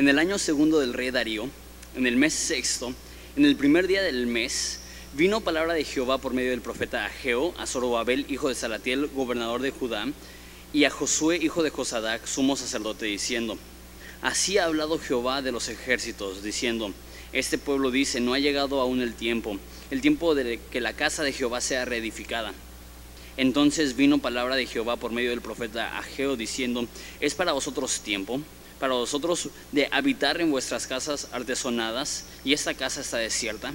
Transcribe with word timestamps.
En 0.00 0.08
el 0.08 0.18
año 0.18 0.38
segundo 0.38 0.80
del 0.80 0.94
rey 0.94 1.10
Darío, 1.10 1.50
en 1.94 2.06
el 2.06 2.16
mes 2.16 2.32
sexto, 2.32 2.94
en 3.36 3.44
el 3.44 3.54
primer 3.54 3.86
día 3.86 4.02
del 4.02 4.26
mes, 4.26 4.80
vino 5.12 5.42
palabra 5.42 5.74
de 5.74 5.84
Jehová 5.84 6.16
por 6.16 6.32
medio 6.32 6.52
del 6.52 6.62
profeta 6.62 7.04
Ageo 7.04 7.54
a 7.58 7.66
Zorobabel, 7.66 8.24
hijo 8.30 8.48
de 8.48 8.54
Salatiel, 8.54 9.08
gobernador 9.08 9.60
de 9.60 9.72
Judá, 9.72 10.06
y 10.72 10.84
a 10.84 10.90
Josué, 10.90 11.36
hijo 11.36 11.62
de 11.62 11.68
Josadac, 11.68 12.24
sumo 12.24 12.56
sacerdote, 12.56 13.04
diciendo, 13.04 13.58
Así 14.22 14.56
ha 14.56 14.64
hablado 14.64 14.98
Jehová 14.98 15.42
de 15.42 15.52
los 15.52 15.68
ejércitos, 15.68 16.42
diciendo, 16.42 16.94
Este 17.34 17.58
pueblo 17.58 17.90
dice, 17.90 18.22
no 18.22 18.32
ha 18.32 18.38
llegado 18.38 18.80
aún 18.80 19.02
el 19.02 19.12
tiempo, 19.12 19.58
el 19.90 20.00
tiempo 20.00 20.34
de 20.34 20.60
que 20.70 20.80
la 20.80 20.94
casa 20.94 21.24
de 21.24 21.34
Jehová 21.34 21.60
sea 21.60 21.84
reedificada. 21.84 22.54
Entonces 23.36 23.96
vino 23.96 24.16
palabra 24.16 24.56
de 24.56 24.64
Jehová 24.64 24.96
por 24.96 25.12
medio 25.12 25.28
del 25.28 25.42
profeta 25.42 25.98
Ageo, 25.98 26.36
diciendo, 26.36 26.88
¿es 27.20 27.34
para 27.34 27.52
vosotros 27.52 28.00
tiempo? 28.00 28.40
Para 28.80 28.94
vosotros 28.94 29.50
de 29.70 29.88
habitar 29.92 30.40
en 30.40 30.50
vuestras 30.50 30.88
casas 30.88 31.28
artesonadas 31.30 32.24
y 32.44 32.54
esta 32.54 32.74
casa 32.74 33.02
está 33.02 33.18
desierta? 33.18 33.72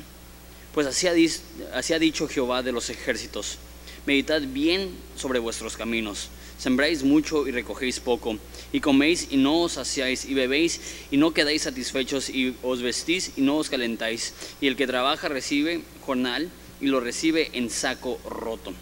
Pues 0.73 0.87
así 0.87 1.07
ha, 1.07 1.99
dicho 1.99 2.27
Jehová 2.27 2.61
de 2.61 2.73
los 2.73 2.89
ejércitos, 2.89 3.59
meditad 4.05 4.41
bien 4.41 4.89
sobre 5.15 5.39
vuestros 5.39 5.77
caminos, 5.77 6.27
sembráis 6.57 7.03
mucho 7.03 7.47
y 7.47 7.51
recogéis 7.51 8.01
poco, 8.01 8.37
y 8.73 8.81
coméis 8.81 9.27
y 9.29 9.37
no 9.37 9.61
os 9.61 9.73
saciáis, 9.73 10.25
y 10.25 10.33
bebéis 10.33 10.81
y 11.11 11.17
no 11.17 11.33
quedáis 11.33 11.61
satisfechos, 11.61 12.29
y 12.29 12.57
os 12.61 12.81
vestís 12.81 13.31
y 13.37 13.41
no 13.41 13.55
os 13.55 13.69
calentáis, 13.69 14.33
y 14.59 14.67
el 14.67 14.75
que 14.75 14.85
trabaja 14.85 15.29
recibe 15.29 15.81
jornal 16.01 16.49
y 16.81 16.87
lo 16.87 16.99
recibe 16.99 17.51
en 17.53 17.69
saco 17.69 18.19
roto. 18.29 18.73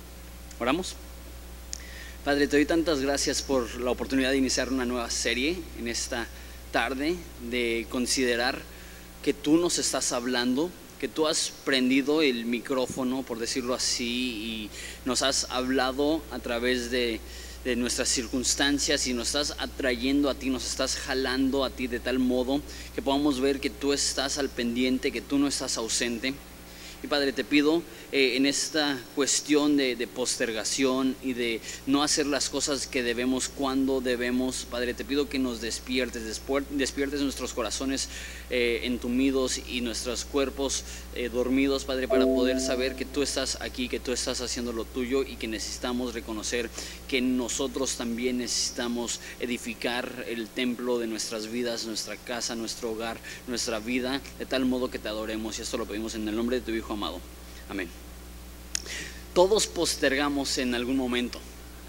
¿Oramos? 0.59 0.95
Padre, 2.23 2.47
te 2.47 2.55
doy 2.55 2.65
tantas 2.65 3.01
gracias 3.01 3.41
por 3.41 3.81
la 3.81 3.91
oportunidad 3.91 4.31
de 4.31 4.37
iniciar 4.37 4.71
una 4.71 4.85
nueva 4.85 5.09
serie 5.09 5.57
en 5.77 5.89
esta 5.89 6.25
tarde, 6.71 7.17
de 7.51 7.85
considerar 7.89 8.61
que 9.21 9.33
tú 9.33 9.57
nos 9.57 9.77
estás 9.77 10.13
hablando, 10.13 10.69
que 11.01 11.09
tú 11.09 11.27
has 11.27 11.51
prendido 11.65 12.21
el 12.21 12.45
micrófono, 12.45 13.23
por 13.23 13.39
decirlo 13.39 13.73
así, 13.73 14.05
y 14.05 14.69
nos 15.03 15.21
has 15.21 15.47
hablado 15.49 16.21
a 16.31 16.39
través 16.39 16.91
de, 16.91 17.19
de 17.65 17.75
nuestras 17.75 18.07
circunstancias 18.07 19.05
y 19.07 19.13
nos 19.13 19.27
estás 19.27 19.55
atrayendo 19.59 20.29
a 20.29 20.35
ti, 20.35 20.49
nos 20.49 20.65
estás 20.65 20.95
jalando 20.95 21.65
a 21.65 21.71
ti 21.71 21.87
de 21.87 21.99
tal 21.99 22.19
modo 22.19 22.61
que 22.95 23.01
podamos 23.01 23.41
ver 23.41 23.59
que 23.59 23.69
tú 23.69 23.91
estás 23.91 24.37
al 24.37 24.47
pendiente, 24.47 25.11
que 25.11 25.19
tú 25.19 25.37
no 25.39 25.49
estás 25.49 25.75
ausente. 25.75 26.33
Y 27.03 27.07
Padre, 27.07 27.33
te 27.33 27.43
pido 27.43 27.83
eh, 28.13 28.37
en 28.37 28.45
esta 28.45 28.97
cuestión 29.13 29.75
de, 29.75 30.07
postergación 30.07 31.17
y 31.21 31.33
de 31.33 31.59
no 31.85 32.01
hacer 32.01 32.25
las 32.25 32.49
cosas 32.49 32.87
que 32.87 33.03
debemos 33.03 33.49
cuando 33.49 33.99
debemos, 33.99 34.65
Padre, 34.71 34.93
te 34.93 35.03
pido 35.03 35.27
que 35.27 35.37
nos 35.37 35.59
despiertes, 35.59 36.23
despiertes 36.69 37.19
nuestros 37.19 37.53
corazones 37.53 38.07
eh, 38.49 38.81
entumidos 38.83 39.59
y 39.67 39.81
nuestros 39.81 40.23
cuerpos 40.23 40.85
eh, 41.15 41.27
dormidos, 41.27 41.83
Padre, 41.83 42.07
para 42.07 42.23
poder 42.23 42.61
saber 42.61 42.95
que 42.95 43.03
tú 43.03 43.21
estás 43.21 43.57
aquí, 43.59 43.89
que 43.89 43.99
tú 43.99 44.13
estás 44.13 44.39
haciendo 44.39 44.71
lo 44.71 44.85
tuyo 44.85 45.23
y 45.23 45.35
que 45.35 45.49
necesitamos 45.49 46.13
reconocer 46.13 46.69
que 47.09 47.19
nosotros 47.19 47.97
también 47.97 48.37
necesitamos 48.37 49.19
edificar 49.41 50.25
el 50.29 50.47
templo 50.47 50.99
de 50.99 51.07
nuestras 51.07 51.51
vidas, 51.51 51.85
nuestra 51.85 52.15
casa, 52.15 52.55
nuestro 52.55 52.91
hogar, 52.91 53.17
nuestra 53.47 53.79
vida, 53.79 54.21
de 54.39 54.45
tal 54.45 54.65
modo 54.65 54.89
que 54.89 54.99
te 54.99 55.09
adoremos. 55.09 55.59
Y 55.59 55.63
esto 55.63 55.77
lo 55.77 55.85
pedimos 55.85 56.15
en 56.15 56.27
el 56.27 56.35
nombre 56.35 56.59
de 56.59 56.65
tu 56.65 56.71
Hijo 56.71 56.92
amado. 56.93 57.19
Amén. 57.69 57.89
Todos 59.33 59.67
postergamos 59.67 60.57
en 60.57 60.75
algún 60.75 60.97
momento. 60.97 61.39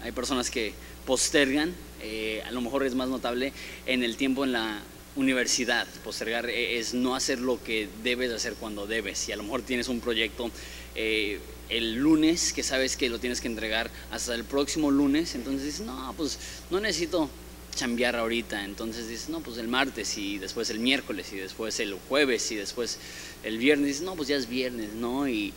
Hay 0.03 0.11
personas 0.11 0.49
que 0.49 0.73
postergan, 1.05 1.73
eh, 2.01 2.41
a 2.45 2.51
lo 2.51 2.61
mejor 2.61 2.85
es 2.85 2.95
más 2.95 3.07
notable 3.07 3.53
en 3.85 4.03
el 4.03 4.17
tiempo 4.17 4.43
en 4.43 4.51
la 4.51 4.81
universidad. 5.15 5.87
Postergar 6.03 6.49
e, 6.49 6.79
es 6.79 6.93
no 6.93 7.15
hacer 7.15 7.39
lo 7.39 7.63
que 7.63 7.87
debes 8.03 8.31
hacer 8.31 8.55
cuando 8.55 8.87
debes. 8.87 9.29
Y 9.29 9.31
a 9.31 9.37
lo 9.37 9.43
mejor 9.43 9.61
tienes 9.61 9.87
un 9.87 9.99
proyecto 9.99 10.49
eh, 10.95 11.39
el 11.69 11.95
lunes 11.95 12.53
que 12.53 12.63
sabes 12.63 12.95
que 12.95 13.09
lo 13.09 13.19
tienes 13.19 13.41
que 13.41 13.47
entregar 13.47 13.89
hasta 14.11 14.35
el 14.35 14.43
próximo 14.43 14.91
lunes, 14.91 15.35
entonces 15.35 15.63
dices, 15.63 15.81
no, 15.81 16.13
pues 16.15 16.37
no 16.69 16.79
necesito 16.79 17.29
chambear 17.75 18.15
ahorita. 18.15 18.63
Entonces 18.63 19.07
dices, 19.07 19.29
no, 19.29 19.41
pues 19.41 19.57
el 19.57 19.67
martes 19.67 20.17
y 20.17 20.37
después 20.37 20.69
el 20.69 20.79
miércoles 20.79 21.31
y 21.33 21.37
después 21.37 21.79
el 21.79 21.93
jueves 22.09 22.51
y 22.51 22.55
después 22.55 22.97
el 23.43 23.57
viernes. 23.57 23.87
Dices, 23.87 24.03
no, 24.03 24.15
pues 24.15 24.27
ya 24.27 24.37
es 24.37 24.49
viernes, 24.49 24.93
¿no? 24.93 25.27
Y, 25.27 25.53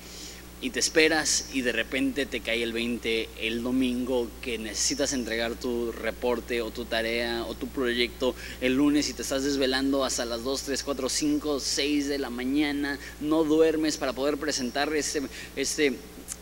y 0.60 0.70
te 0.70 0.80
esperas 0.80 1.50
y 1.52 1.62
de 1.62 1.72
repente 1.72 2.26
te 2.26 2.40
cae 2.40 2.62
el 2.62 2.72
20 2.72 3.28
el 3.40 3.62
domingo 3.62 4.28
que 4.42 4.58
necesitas 4.58 5.12
entregar 5.12 5.54
tu 5.54 5.92
reporte 5.92 6.62
o 6.62 6.70
tu 6.70 6.84
tarea 6.84 7.44
o 7.44 7.54
tu 7.54 7.68
proyecto 7.68 8.34
el 8.60 8.74
lunes 8.74 9.08
y 9.08 9.12
te 9.12 9.22
estás 9.22 9.44
desvelando 9.44 10.04
hasta 10.04 10.24
las 10.24 10.42
2, 10.42 10.62
3, 10.62 10.82
4, 10.82 11.08
5, 11.08 11.60
6 11.60 12.08
de 12.08 12.18
la 12.18 12.30
mañana, 12.30 12.98
no 13.20 13.44
duermes 13.44 13.98
para 13.98 14.12
poder 14.12 14.36
presentar 14.36 14.92
ese, 14.94 15.22
ese, 15.54 15.94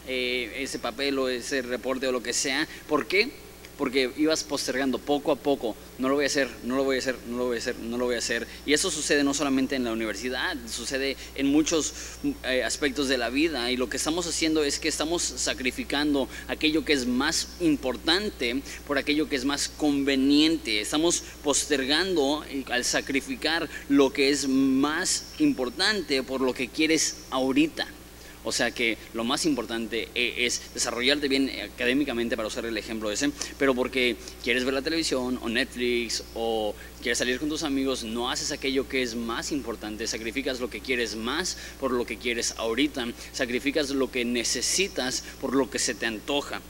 eh, 0.08 0.52
ese 0.56 0.78
papel 0.78 1.18
o 1.18 1.28
ese 1.28 1.60
reporte 1.60 2.06
o 2.06 2.12
lo 2.12 2.22
que 2.22 2.32
sea. 2.32 2.66
¿Por 2.88 3.06
qué? 3.06 3.45
Porque 3.78 4.10
ibas 4.16 4.44
postergando 4.44 4.98
poco 4.98 5.32
a 5.32 5.36
poco, 5.36 5.76
no 5.98 6.08
lo 6.08 6.14
voy 6.14 6.24
a 6.24 6.26
hacer, 6.28 6.48
no 6.64 6.76
lo 6.76 6.84
voy 6.84 6.96
a 6.96 6.98
hacer, 6.98 7.16
no 7.28 7.38
lo 7.38 7.46
voy 7.46 7.56
a 7.56 7.58
hacer, 7.58 7.76
no 7.78 7.98
lo 7.98 8.06
voy 8.06 8.14
a 8.14 8.18
hacer. 8.18 8.46
Y 8.64 8.72
eso 8.72 8.90
sucede 8.90 9.24
no 9.24 9.34
solamente 9.34 9.76
en 9.76 9.84
la 9.84 9.92
universidad, 9.92 10.56
sucede 10.68 11.16
en 11.34 11.46
muchos 11.46 11.92
eh, 12.44 12.62
aspectos 12.62 13.08
de 13.08 13.18
la 13.18 13.30
vida. 13.30 13.70
Y 13.70 13.76
lo 13.76 13.88
que 13.88 13.96
estamos 13.96 14.26
haciendo 14.26 14.64
es 14.64 14.78
que 14.78 14.88
estamos 14.88 15.22
sacrificando 15.22 16.28
aquello 16.48 16.84
que 16.84 16.92
es 16.92 17.06
más 17.06 17.48
importante 17.60 18.62
por 18.86 18.98
aquello 18.98 19.28
que 19.28 19.36
es 19.36 19.44
más 19.44 19.68
conveniente. 19.68 20.80
Estamos 20.80 21.22
postergando 21.42 22.44
al 22.70 22.84
sacrificar 22.84 23.68
lo 23.88 24.12
que 24.12 24.30
es 24.30 24.48
más 24.48 25.32
importante 25.38 26.22
por 26.22 26.40
lo 26.40 26.54
que 26.54 26.68
quieres 26.68 27.18
ahorita. 27.30 27.86
O 28.46 28.52
sea 28.52 28.70
que 28.70 28.96
lo 29.12 29.24
más 29.24 29.44
importante 29.44 30.08
e, 30.14 30.46
es 30.46 30.72
desarrollarte 30.72 31.26
bien 31.26 31.50
académicamente, 31.74 32.36
para 32.36 32.46
usar 32.46 32.64
el 32.64 32.78
ejemplo 32.78 33.10
ese, 33.10 33.32
pero 33.58 33.74
porque 33.74 34.14
quieres 34.44 34.64
ver 34.64 34.72
la 34.72 34.82
televisión 34.82 35.40
o 35.42 35.48
Netflix 35.48 36.22
o 36.34 36.72
quieres 37.02 37.18
salir 37.18 37.40
con 37.40 37.48
tus 37.48 37.64
amigos, 37.64 38.04
no 38.04 38.30
haces 38.30 38.52
aquello 38.52 38.88
que 38.88 39.02
es 39.02 39.16
más 39.16 39.50
importante, 39.50 40.06
sacrificas 40.06 40.60
lo 40.60 40.70
que 40.70 40.78
quieres 40.78 41.16
más 41.16 41.58
por 41.80 41.90
lo 41.90 42.06
que 42.06 42.18
quieres 42.18 42.54
ahorita, 42.56 43.08
sacrificas 43.32 43.90
lo 43.90 44.12
que 44.12 44.24
necesitas 44.24 45.24
por 45.40 45.56
lo 45.56 45.68
que 45.68 45.80
se 45.80 45.96
te 45.96 46.06
antoja. 46.06 46.60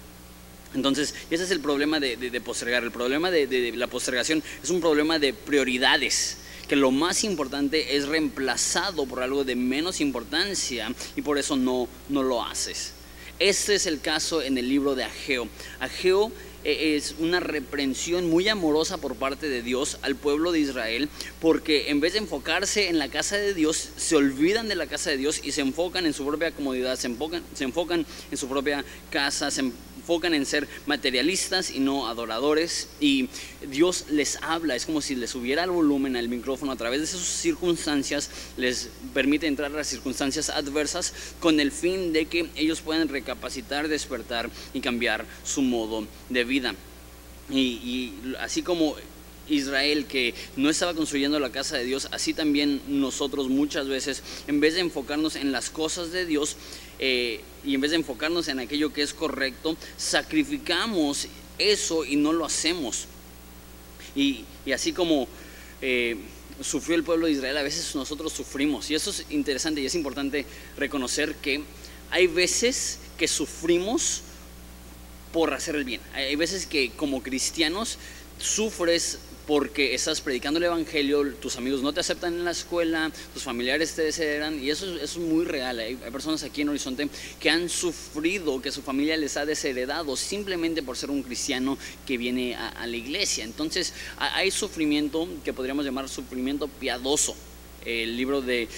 Entonces, 0.75 1.15
ese 1.31 1.44
es 1.44 1.50
el 1.50 1.60
problema 1.60 2.00
de, 2.00 2.41
postergar. 2.41 2.84
El 2.84 2.91
problema 2.91 3.31
de 3.31 3.72
la 3.76 3.86
postergación 3.86 4.42
es 4.62 4.70
un 4.70 4.81
problema 4.81 5.19
de 5.19 5.34
prioridades 5.34 6.38
que 6.69 6.77
lo 6.77 6.91
más 6.91 7.25
importante 7.25 7.97
es 7.97 8.06
reemplazado 8.06 9.06
por 9.06 9.22
algo 9.22 9.44
de 9.44 9.56
menos 9.56 10.00
importancia 10.00 10.93
y 11.15 11.22
por 11.22 11.38
eso 11.38 11.56
no, 11.56 11.88
no 12.09 12.22
lo 12.22 12.44
haces. 12.44 12.93
Este 13.38 13.75
es 13.75 13.87
el 13.87 14.00
caso 14.00 14.41
en 14.41 14.56
el 14.56 14.69
libro 14.69 14.94
de 14.94 15.04
Ageo. 15.04 15.47
Ageo 15.78 16.32
eh, 16.65 16.97
es 16.97 17.15
una 17.19 17.38
reprensión 17.38 18.28
muy 18.28 18.49
amorosa 18.49 18.97
por 18.97 19.15
parte 19.15 19.49
de 19.49 19.62
Dios 19.62 19.99
al 20.00 20.16
pueblo 20.16 20.53
de 20.53 20.60
Israel, 20.60 21.09
porque 21.41 21.91
en 21.91 22.00
vez 22.00 22.15
de 22.15 22.21
enfocarse 22.21 22.88
en 22.88 22.98
la 22.98 23.09
casa 23.09 23.37
de 23.37 23.54
Dios, 23.54 23.91
se 23.97 24.16
olvidan 24.16 24.66
de 24.66 24.75
la 24.75 24.87
casa 24.87 25.10
de 25.10 25.16
Dios 25.16 25.41
y 25.44 25.53
se 25.53 25.60
enfocan 25.60 26.06
en 26.06 26.12
su 26.12 26.27
propia 26.27 26.50
comodidad, 26.50 26.97
se 26.98 27.06
enfocan, 27.06 27.43
se 27.54 27.65
enfocan 27.65 28.04
en 28.31 28.37
su 28.37 28.48
propia 28.48 28.84
casa, 29.10 29.50
enfocan 30.06 30.34
en 30.34 30.46
ser 30.46 30.68
materialistas 30.86 31.72
y 31.72 31.80
no 31.80 32.06
adoradores 32.06 32.88
y 33.00 33.28
Dios 33.68 34.04
les 34.08 34.38
habla, 34.40 34.76
es 34.76 34.86
como 34.86 35.00
si 35.00 35.16
les 35.16 35.30
subiera 35.30 35.64
el 35.64 35.70
volumen 35.70 36.14
al 36.14 36.28
micrófono 36.28 36.70
a 36.70 36.76
través 36.76 37.00
de 37.00 37.08
sus 37.08 37.22
circunstancias, 37.22 38.30
les 38.56 38.88
permite 39.12 39.48
entrar 39.48 39.72
a 39.72 39.74
las 39.74 39.88
circunstancias 39.88 40.48
adversas 40.48 41.12
con 41.40 41.58
el 41.58 41.72
fin 41.72 42.12
de 42.12 42.26
que 42.26 42.48
ellos 42.54 42.82
puedan 42.82 43.08
recapacitar, 43.08 43.88
despertar 43.88 44.48
y 44.72 44.80
cambiar 44.80 45.26
su 45.42 45.62
modo 45.62 46.06
de 46.28 46.44
vida. 46.44 46.76
Y, 47.50 47.58
y 47.58 48.34
así 48.38 48.62
como 48.62 48.94
Israel 49.48 50.07
que 50.07 50.34
no 50.57 50.71
estaba 50.71 50.95
construyendo 50.95 51.39
la 51.39 51.51
casa 51.51 51.77
de 51.77 51.84
Dios, 51.84 52.09
así 52.13 52.34
también 52.34 52.81
nosotros 52.89 53.48
muchas 53.48 53.89
veces, 53.89 54.22
en 54.47 54.60
vez 54.60 54.75
de 54.75 54.81
enfocarnos 54.81 55.37
en 55.37 55.53
las 55.53 55.71
cosas 55.71 56.13
de 56.13 56.27
Dios 56.27 56.57
eh, 56.98 57.41
y 57.65 57.75
en 57.75 57.81
vez 57.81 57.91
de 57.91 57.98
enfocarnos 57.98 58.48
en 58.48 58.59
aquello 58.59 58.93
que 58.93 59.03
es 59.03 59.15
correcto, 59.15 59.77
sacrificamos 59.97 61.28
eso 61.59 62.04
y 62.04 62.16
no 62.16 62.33
lo 62.33 62.45
hacemos. 62.45 63.07
Y, 64.15 64.45
así 64.72 64.93
como 64.93 65.28
eh, 65.83 66.16
sufrió 66.60 66.97
el 66.97 67.04
pueblo 67.04 67.27
de 67.27 67.33
Israel, 67.33 67.57
a 67.59 67.63
veces 67.63 67.95
nosotros 67.95 68.33
sufrimos. 68.33 68.91
Y 68.91 68.95
eso 68.95 69.10
es 69.10 69.27
interesante 69.31 69.81
y 69.81 69.87
es 69.87 69.95
importante 69.95 70.47
reconocer 70.77 71.34
que 71.37 71.63
hay 72.10 72.27
veces 72.27 72.98
que 73.19 73.28
sufrimos 73.28 74.22
por 75.33 75.53
hacer 75.53 75.77
el 75.77 75.84
bien. 75.84 76.01
Hay 76.15 76.37
veces 76.37 76.66
que 76.66 76.91
como 76.91 77.22
cristianos 77.22 77.98
sufres 78.39 79.19
porque 79.47 79.95
estás 79.95 80.21
predicando 80.21 80.59
el 80.59 80.65
Evangelio, 80.65 81.25
tus 81.34 81.57
amigos 81.57 81.81
no 81.83 81.93
te 81.93 82.01
aceptan 82.01 82.34
en 82.34 82.45
la 82.45 82.51
escuela, 82.51 83.13
tus 83.33 83.45
familiares 83.45 83.95
te 83.95 84.03
desheredan, 84.03 84.63
y 84.63 84.71
eso, 84.71 84.87
es 84.97 85.16
muy 85.16 85.45
real. 85.45 85.78
Hay, 85.78 85.95
personas 85.97 86.43
aquí 86.43 86.63
en 86.63 86.71
Horizonte 86.71 87.09
que 87.39 87.51
han 87.51 87.69
sufrido 87.69 88.60
que 88.60 88.72
su 88.72 88.83
familia 88.83 89.16
les 89.16 89.37
ha 89.37 89.47
desheredado 89.47 90.16
simplemente 90.16 90.83
por 90.83 90.97
ser 90.97 91.10
un 91.10 91.22
cristiano 91.22 91.78
que 92.07 92.16
viene 92.19 92.57
a, 92.57 92.87
la 92.87 92.97
iglesia. 92.97 93.45
Entonces 93.45 93.93
hay 94.16 94.51
sufrimiento 94.51 95.28
que 95.45 95.53
podríamos 95.53 95.84
llamar 95.84 96.09
sufrimiento 96.09 96.69
piadoso. 96.69 97.37
El 97.84 98.16
libro 98.16 98.41
de, 98.41 98.69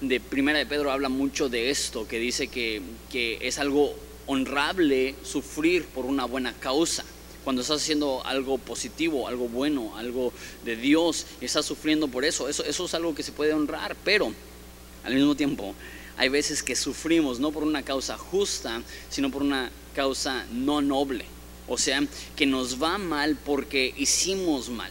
de 0.00 0.20
Primera 0.20 0.58
de 0.58 0.66
Pedro 0.66 0.90
habla 0.90 1.08
mucho 1.08 1.48
de 1.48 1.70
esto, 1.70 2.06
que 2.06 2.18
dice 2.18 2.48
que, 2.48 2.82
que 3.10 3.38
es 3.42 3.58
algo 3.58 3.94
honrable 4.26 5.14
sufrir 5.22 5.84
por 5.86 6.04
una 6.04 6.26
buena 6.26 6.52
causa 6.52 7.04
cuando 7.44 7.62
estás 7.62 7.82
haciendo 7.82 8.24
algo 8.24 8.58
positivo, 8.58 9.28
algo 9.28 9.48
bueno, 9.48 9.96
algo 9.96 10.32
de 10.64 10.76
Dios, 10.76 11.26
y 11.40 11.46
estás 11.46 11.66
sufriendo 11.66 12.08
por 12.08 12.24
eso. 12.24 12.48
eso. 12.48 12.64
Eso 12.64 12.84
es 12.84 12.94
algo 12.94 13.14
que 13.14 13.22
se 13.22 13.32
puede 13.32 13.52
honrar, 13.52 13.96
pero 14.04 14.32
al 15.04 15.14
mismo 15.14 15.34
tiempo 15.34 15.74
hay 16.16 16.28
veces 16.28 16.62
que 16.62 16.74
sufrimos 16.74 17.38
no 17.38 17.52
por 17.52 17.62
una 17.62 17.82
causa 17.82 18.18
justa, 18.18 18.82
sino 19.08 19.30
por 19.30 19.42
una 19.42 19.70
causa 19.94 20.44
no 20.52 20.80
noble. 20.80 21.24
O 21.68 21.78
sea, 21.78 22.02
que 22.34 22.46
nos 22.46 22.82
va 22.82 22.98
mal 22.98 23.36
porque 23.36 23.94
hicimos 23.96 24.68
mal. 24.68 24.90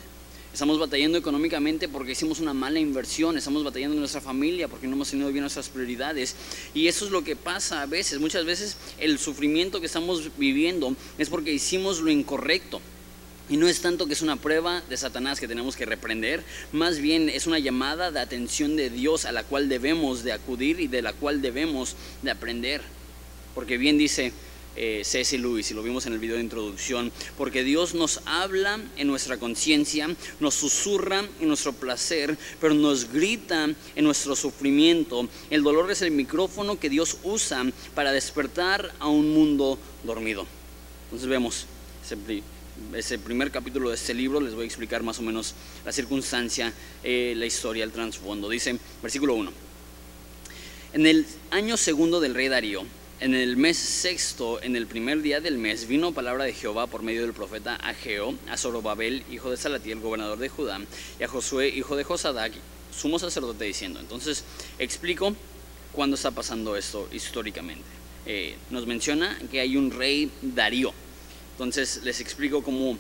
Estamos 0.58 0.80
batallando 0.80 1.20
económicamente 1.20 1.88
porque 1.88 2.14
hicimos 2.14 2.40
una 2.40 2.52
mala 2.52 2.80
inversión, 2.80 3.38
estamos 3.38 3.64
batallando 3.64 3.94
en 3.94 4.00
nuestra 4.00 4.22
familia 4.22 4.68
porque 4.68 4.88
no 4.88 4.96
hemos 4.96 5.12
tenido 5.12 5.32
bien 5.32 5.42
nuestras 5.42 5.70
prioridades. 5.70 6.36
Y 6.74 6.88
eso 6.88 7.06
es 7.06 7.12
lo 7.12 7.24
que 7.24 7.36
pasa 7.36 7.84
a 7.84 7.86
veces. 7.86 8.20
Muchas 8.20 8.44
veces 8.44 8.76
el 8.98 9.20
sufrimiento 9.20 9.80
que 9.80 9.86
estamos 9.86 10.36
viviendo 10.36 10.96
es 11.20 11.30
porque 11.30 11.54
hicimos 11.54 12.00
lo 12.00 12.10
incorrecto. 12.10 12.82
Y 13.52 13.58
no 13.58 13.68
es 13.68 13.82
tanto 13.82 14.08
que 14.08 14.14
es 14.14 14.24
una 14.24 14.38
prueba 14.38 14.82
de 14.90 14.98
Satanás 14.98 15.40
que 15.40 15.48
tenemos 15.48 15.76
que 15.76 15.86
reprender, 15.86 16.44
más 16.72 16.98
bien 16.98 17.30
es 17.30 17.46
una 17.46 17.60
llamada 17.60 18.10
de 18.10 18.20
atención 18.20 18.76
de 18.76 18.90
Dios 18.90 19.26
a 19.26 19.32
la 19.32 19.44
cual 19.44 19.70
debemos 19.70 20.24
de 20.24 20.32
acudir 20.32 20.80
y 20.80 20.88
de 20.88 21.04
la 21.04 21.14
cual 21.14 21.40
debemos 21.40 21.96
de 22.24 22.32
aprender. 22.32 22.82
Porque 23.54 23.78
bien 23.78 24.00
dice 24.00 24.34
eh, 24.78 25.02
C.S. 25.04 25.38
Lewis, 25.38 25.72
y 25.72 25.74
lo 25.74 25.84
vimos 25.84 26.06
en 26.06 26.14
el 26.14 26.20
video 26.20 26.36
de 26.36 26.44
introducción, 26.44 27.12
porque 27.38 27.64
Dios 27.64 27.94
nos 27.96 28.22
habla 28.26 28.80
en 28.96 29.08
nuestra 29.08 29.38
conciencia, 29.38 30.08
nos 30.40 30.54
susurra 30.54 31.26
en 31.40 31.48
nuestro 31.48 31.74
placer, 31.74 32.38
pero 32.62 32.74
nos 32.74 33.12
grita 33.12 33.70
en 33.96 34.04
nuestro 34.04 34.36
sufrimiento. 34.36 35.28
El 35.50 35.64
dolor 35.64 35.92
es 35.92 36.02
el 36.02 36.12
micrófono 36.12 36.80
que 36.80 36.90
Dios 36.90 37.18
usa 37.24 37.66
para 37.96 38.12
despertar 38.12 38.94
a 39.00 39.08
un 39.08 39.34
mundo 39.34 39.78
dormido. 40.04 40.46
Entonces 41.06 41.28
vemos 41.28 41.66
ese, 42.94 43.20
primer 43.20 43.52
capítulo 43.52 43.90
de 43.90 43.96
este 43.96 44.14
libro, 44.14 44.40
les 44.40 44.54
voy 44.54 44.64
a 44.64 44.68
explicar 44.68 45.04
más 45.04 45.20
o 45.20 45.22
menos 45.22 45.54
la 45.86 45.92
circunstancia, 45.92 46.72
eh, 47.04 47.34
la 47.36 47.46
historia, 47.46 47.84
el 47.84 47.92
trasfondo. 47.92 48.50
Dice, 48.50 48.78
versículo 49.02 49.34
1. 49.36 49.52
En 50.94 51.06
el 51.06 51.26
año 51.52 51.76
segundo 51.78 52.20
del 52.20 52.34
rey 52.34 52.48
Darío, 52.48 52.86
en 53.20 53.34
el 53.34 53.58
mes 53.58 53.78
sexto, 53.78 54.62
en 54.62 54.76
el 54.76 54.86
primer 54.86 55.22
día 55.22 55.42
del 55.42 55.58
mes, 55.58 55.88
vino 55.88 56.12
palabra 56.12 56.44
de 56.44 56.54
Jehová 56.54 56.86
por 56.88 57.02
medio 57.02 57.22
del 57.22 57.34
profeta 57.34 57.76
Ageo, 57.76 58.36
a 58.50 58.58
Zorobabel, 58.58 59.24
hijo 59.32 59.50
de 59.50 59.58
Salatiel, 59.58 60.00
gobernador 60.00 60.38
de 60.38 60.50
Judá, 60.50 60.80
y 61.20 61.24
a 61.24 61.28
Josué, 61.28 61.70
hijo 61.70 61.96
de 61.96 62.04
Josadac, 62.04 62.54
sumo 62.96 63.18
sacerdote, 63.18 63.66
diciendo. 63.66 64.00
Entonces, 64.00 64.44
explico 64.78 65.36
cuándo 65.94 66.16
está 66.16 66.30
pasando 66.30 66.76
esto 66.76 67.08
históricamente. 67.12 67.86
Eh, 68.28 68.56
nos 68.70 68.86
menciona 68.86 69.40
que 69.50 69.62
hay 69.62 69.78
un 69.78 69.90
rey 69.90 70.30
Darío. 70.42 70.94
Entonces, 71.54 72.02
les 72.04 72.22
explico 72.22 72.62
cómo 72.62 73.00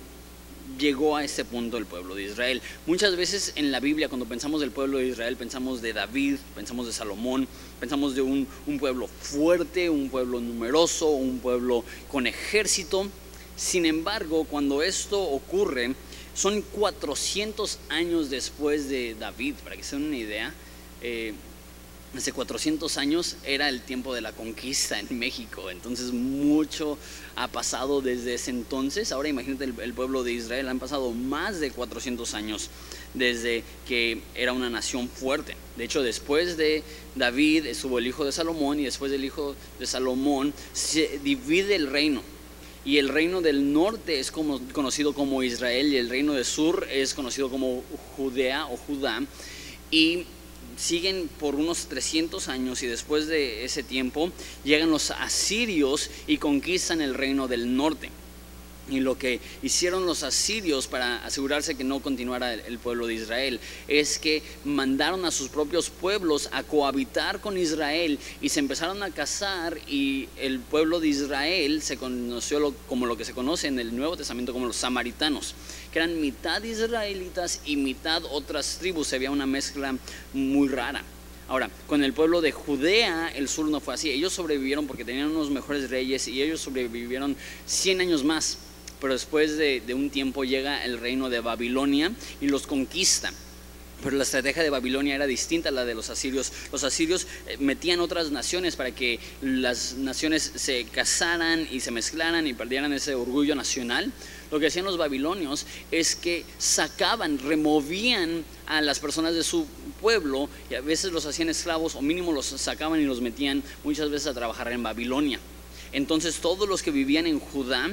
llegó 0.79 1.15
a 1.15 1.23
ese 1.23 1.45
punto 1.45 1.77
el 1.77 1.85
pueblo 1.85 2.15
de 2.15 2.23
Israel. 2.23 2.61
Muchas 2.85 3.15
veces 3.15 3.53
en 3.55 3.71
la 3.71 3.79
Biblia, 3.79 4.09
cuando 4.09 4.25
pensamos 4.25 4.61
del 4.61 4.71
pueblo 4.71 4.97
de 4.97 5.07
Israel, 5.07 5.37
pensamos 5.37 5.81
de 5.81 5.93
David, 5.93 6.37
pensamos 6.55 6.87
de 6.87 6.93
Salomón, 6.93 7.47
pensamos 7.79 8.15
de 8.15 8.21
un, 8.21 8.47
pueblo 8.79 9.07
fuerte, 9.07 9.89
un 9.89 10.09
pueblo 10.09 10.39
numeroso, 10.39 11.09
un 11.09 11.39
pueblo 11.39 11.83
con 12.09 12.27
ejército. 12.27 13.07
Sin 13.55 13.85
embargo, 13.85 14.45
cuando 14.45 14.83
esto 14.83 15.21
ocurre, 15.21 15.95
son 16.33 16.61
400 16.61 17.79
años 17.89 18.29
después 18.29 18.89
de 18.89 19.15
David, 19.15 19.55
para 19.63 19.75
que 19.75 19.83
se 19.83 19.95
den 19.95 20.05
una 20.05 20.17
idea. 20.17 20.53
Eh, 21.01 21.33
hace 22.15 22.31
400 22.31 22.97
años 22.97 23.37
era 23.43 23.69
el 23.69 23.81
tiempo 23.81 24.13
de 24.13 24.21
la 24.21 24.31
conquista 24.31 24.99
en 24.99 25.19
México, 25.19 25.69
entonces 25.69 26.11
mucho 26.11 26.97
ha 27.35 27.47
pasado 27.47 28.01
desde 28.01 28.33
ese 28.35 28.51
entonces. 28.51 29.11
Ahora 29.11 29.29
imagínate 29.29 29.65
el, 29.65 29.93
pueblo 29.93 30.23
de 30.23 30.33
Israel, 30.33 30.69
han 30.69 30.79
pasado 30.79 31.11
más 31.11 31.59
de 31.59 31.71
400 31.71 32.33
años 32.33 32.69
desde 33.13 33.63
que 33.87 34.21
era 34.35 34.53
una 34.53 34.69
nación 34.69 35.09
fuerte. 35.09 35.55
De 35.75 35.83
hecho, 35.83 36.01
después 36.01 36.57
de 36.57 36.83
David 37.15 37.65
estuvo 37.65 37.99
el 37.99 38.07
hijo 38.07 38.25
de 38.25 38.31
Salomón 38.31 38.79
y 38.79 38.85
después 38.85 39.11
del 39.11 39.25
hijo 39.25 39.55
de 39.79 39.87
Salomón 39.87 40.53
se 40.73 41.19
divide 41.23 41.75
el 41.75 41.87
reino. 41.87 42.21
Y 42.85 42.99
el 42.99 43.09
reino 43.09 43.41
del 43.41 43.73
norte 43.73 44.19
es 44.19 44.31
conocido 44.31 45.13
como 45.13 45.43
Israel 45.43 45.91
y 45.91 45.97
el 45.97 46.09
reino 46.09 46.33
del 46.33 46.45
sur 46.45 46.87
es 46.89 47.13
conocido 47.13 47.49
como 47.49 47.83
Judea 48.15 48.65
o 48.67 48.77
Judá. 48.77 49.21
Y 49.91 50.25
siguen 50.77 51.29
por 51.39 51.55
unos 51.55 51.87
300 51.87 52.47
años 52.47 52.83
y 52.83 52.87
después 52.87 53.27
de 53.27 53.65
ese 53.65 53.83
tiempo 53.83 54.31
llegan 54.63 54.89
los 54.89 55.11
asirios 55.11 56.09
y 56.27 56.37
conquistan 56.37 57.01
el 57.01 57.13
reino 57.13 57.47
del 57.47 57.75
norte. 57.75 58.09
Y 58.89 59.01
lo 59.01 59.17
que 59.17 59.41
hicieron 59.61 60.05
los 60.05 60.23
asirios 60.23 60.87
para 60.87 61.25
asegurarse 61.25 61.75
que 61.75 61.83
no 61.83 61.99
continuara 61.99 62.53
el, 62.53 62.79
pueblo 62.79 63.07
de 63.07 63.15
Israel 63.15 63.59
es 63.87 64.17
que 64.17 64.41
mandaron 64.63 65.25
a 65.25 65.31
sus 65.31 65.49
propios 65.49 65.89
pueblos 65.89 66.49
a 66.53 66.63
cohabitar 66.63 67.41
con 67.41 67.57
Israel 67.57 68.17
y 68.41 68.49
se 68.49 68.59
empezaron 68.59 69.03
a 69.03 69.11
casar 69.11 69.77
y 69.87 70.29
el 70.37 70.59
pueblo 70.59 70.99
de 70.99 71.09
Israel 71.09 71.81
se 71.81 71.97
conoció 71.97 72.73
como 72.87 73.05
lo 73.05 73.17
que 73.17 73.25
se 73.25 73.33
conoce 73.33 73.67
en 73.67 73.79
el 73.79 73.95
Nuevo 73.95 74.15
Testamento 74.15 74.53
como 74.53 74.67
los 74.67 74.77
samaritanos, 74.77 75.53
que 75.91 75.99
eran 75.99 76.21
mitad 76.21 76.63
israelitas 76.63 77.61
y 77.65 77.75
mitad 77.75 78.23
otras 78.25 78.77
tribus. 78.79 79.11
Había 79.11 79.31
una 79.31 79.45
mezcla 79.45 79.95
muy 80.33 80.67
rara. 80.69 81.03
Ahora, 81.49 81.69
con 81.87 82.03
el 82.03 82.13
pueblo 82.13 82.41
de 82.41 82.51
Judea, 82.51 83.29
el 83.29 83.47
sur 83.47 83.67
no 83.67 83.79
fue 83.79 83.93
así. 83.93 84.09
Ellos 84.09 84.33
sobrevivieron 84.33 84.85
porque 84.85 85.05
tenían 85.05 85.29
unos 85.29 85.49
mejores 85.49 85.89
reyes 85.89 86.27
y 86.27 86.41
ellos 86.41 86.59
sobrevivieron 86.59 87.37
100 87.65 88.01
años 88.01 88.23
más 88.23 88.57
pero 88.99 89.13
después 89.13 89.57
de, 89.57 89.81
un 89.93 90.09
tiempo 90.09 90.43
llega 90.43 90.83
el 90.83 90.99
reino 90.99 91.29
de 91.29 91.39
Babilonia 91.39 92.11
y 92.41 92.47
los 92.47 92.67
conquista. 92.67 93.31
Pero 94.03 94.15
la 94.15 94.23
estrategia 94.23 94.61
de 94.61 94.69
Babilonia 94.69 95.15
era 95.15 95.25
distinta 95.25 95.69
a 95.69 95.71
la 95.71 95.83
de 95.83 95.95
los 95.95 96.11
asirios. 96.11 96.53
Los 96.71 96.83
asirios 96.83 97.25
eh, 97.47 97.57
metían 97.59 97.99
otras 97.99 98.29
naciones 98.29 98.75
para 98.75 98.91
que 98.91 99.19
las 99.41 99.95
naciones 99.95 100.51
se 100.55 100.85
casaran 100.85 101.67
y 101.71 101.79
se 101.79 101.89
mezclaran 101.89 102.45
y 102.45 102.53
perdieran 102.53 102.93
ese 102.93 103.15
orgullo 103.15 103.55
nacional. 103.55 104.11
Lo 104.51 104.59
que 104.59 104.67
hacían 104.67 104.85
los 104.85 104.97
babilonios 104.97 105.65
es 105.89 106.15
que 106.15 106.45
sacaban, 106.59 107.39
removían 107.39 108.45
a 108.67 108.81
las 108.81 108.99
personas 108.99 109.33
de 109.33 109.43
su 109.43 109.65
pueblo 109.99 110.47
y 110.69 110.75
a 110.75 110.81
veces 110.81 111.11
los 111.11 111.25
hacían 111.25 111.49
esclavos 111.49 111.95
o 111.95 112.01
mínimo 112.03 112.31
los 112.31 112.45
sacaban 112.45 113.01
y 113.01 113.05
los 113.05 113.19
metían 113.19 113.63
muchas 113.83 114.11
veces 114.11 114.27
a 114.27 114.33
trabajar 114.35 114.71
en 114.71 114.83
Babilonia. 114.83 115.39
Entonces 115.91 116.37
todos 116.37 116.69
los 116.69 116.83
que 116.83 116.91
vivían 116.91 117.25
en 117.25 117.39
Judá 117.39 117.89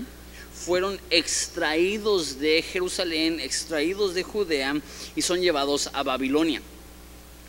fueron 0.54 1.00
extraídos 1.10 2.38
de 2.38 2.62
Jerusalén, 2.62 3.40
extraídos 3.40 4.14
de 4.14 4.22
Judea 4.22 4.80
y 5.16 5.22
son 5.22 5.40
llevados 5.40 5.90
a 5.92 6.02
Babilonia. 6.02 6.62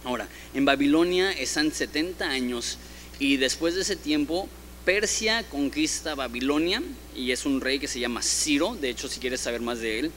Ahora, 0.03 0.27
en 0.53 0.65
Babilonia 0.65 1.31
están 1.31 1.71
70 1.71 2.27
años 2.27 2.77
y 3.19 3.37
después 3.37 3.75
de 3.75 3.81
ese 3.81 3.95
tiempo 3.95 4.49
Persia 4.83 5.43
conquista 5.49 6.13
Babilonia 6.13 6.81
y 7.15 7.31
es 7.31 7.45
un 7.45 7.59
rey 7.59 7.79
que 7.79 7.87
se 7.87 7.99
llama 7.99 8.21
Ciro. 8.21 8.75
De 8.79 8.89
hecho, 8.89 9.07
si 9.07 9.19
quieres 9.19 9.41
saber 9.41 9.61
más 9.61 9.79
de 9.79 9.99
él, 9.99 10.11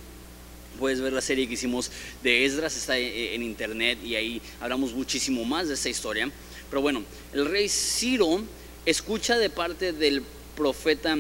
puedes 0.78 1.00
ver 1.00 1.12
la 1.12 1.23
serie 1.23 1.47
que 1.47 1.54
hicimos 1.54 1.90
de 2.23 2.45
Esdras, 2.45 2.76
está 2.76 2.99
en 2.99 3.42
internet 3.42 3.99
y 4.04 4.14
ahí 4.14 4.42
hablamos 4.61 4.92
muchísimo 4.92 5.45
más 5.45 5.68
de 5.68 5.75
esta 5.75 5.88
historia. 5.88 6.30
Pero 6.68 6.83
bueno, 6.83 7.02
el 7.33 7.47
rey 7.47 7.68
Ciro 7.68 8.42
escucha 8.85 9.38
de 9.38 9.49
parte 9.49 9.92
del 9.92 10.23
profeta 10.54 11.16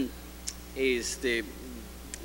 este, 0.76 1.44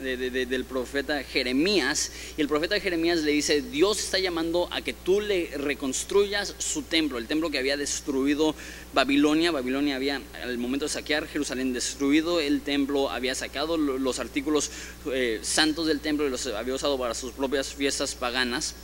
del 0.01 0.65
profeta 0.65 1.23
Jeremías. 1.23 2.11
Y 2.37 2.41
el 2.41 2.47
profeta 2.47 2.79
Jeremías 2.79 3.19
le 3.19 3.31
dice, 3.31 3.61
Dios 3.61 3.99
está 3.99 4.19
llamando 4.19 4.67
a 4.71 4.81
que 4.81 4.93
tú 4.93 5.21
le 5.21 5.49
reconstruyas 5.57 6.55
su 6.57 6.83
templo, 6.83 7.17
el 7.17 7.27
templo 7.27 7.49
que 7.49 7.59
había 7.59 7.77
destruido 7.77 8.55
Babilonia. 8.93 9.51
Babilonia 9.51 9.95
había, 9.95 10.21
al 10.41 10.57
momento 10.57 10.85
de 10.85 10.89
saquear 10.89 11.27
Jerusalén, 11.27 11.73
destruido 11.73 12.39
el 12.39 12.61
templo, 12.61 13.09
había 13.09 13.35
sacado 13.35 13.77
los 13.77 14.19
artículos 14.19 14.71
eh, 15.11 15.39
santos 15.41 15.87
del 15.87 15.99
templo 15.99 16.25
y 16.25 16.29
los 16.29 16.45
había 16.47 16.73
usado 16.73 16.97
para 16.97 17.13
sus 17.13 17.31
propias 17.31 17.73
fiestas 17.73 18.15
paganas. 18.15 18.75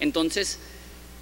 Entonces, 0.00 0.58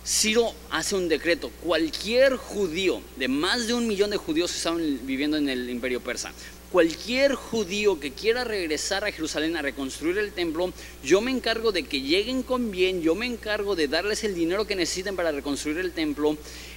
Ciro 0.06 0.54
hace 0.70 0.94
un 0.94 1.08
decreto, 1.08 1.50
cualquier 1.62 2.36
judío, 2.36 3.02
de 3.16 3.28
más 3.28 3.66
de 3.66 3.74
un 3.74 3.86
millón 3.86 4.10
de 4.10 4.16
judíos 4.16 4.50
que 4.50 4.56
estaban 4.56 5.06
viviendo 5.06 5.36
en 5.36 5.48
el 5.48 5.68
imperio 5.68 6.00
persa, 6.00 6.32
cualquier 6.70 7.34
judío 7.34 7.98
que 7.98 8.12
quiera 8.12 8.44
regresar 8.44 9.04
a 9.04 9.12
Jerusalén 9.12 9.56
a 9.56 9.62
reconstruir 9.62 10.18
el 10.18 10.32
templo, 10.32 10.72
yo 11.02 11.20
me 11.20 11.30
encargo 11.30 11.72
de 11.72 11.82
que 11.82 12.00
lleguen 12.00 12.42
con 12.42 12.70
bien, 12.70 13.02
yo 13.02 13.14
me 13.14 13.26
encargo 13.26 13.76
de 13.76 13.88
darles 13.88 14.24
el 14.24 14.34
dinero 14.34 14.66
que 14.66 14.76
necesiten 14.76 15.16
para 15.16 15.32
reconstruir 15.32 15.78
el 15.78 15.92
templo. 15.92 16.36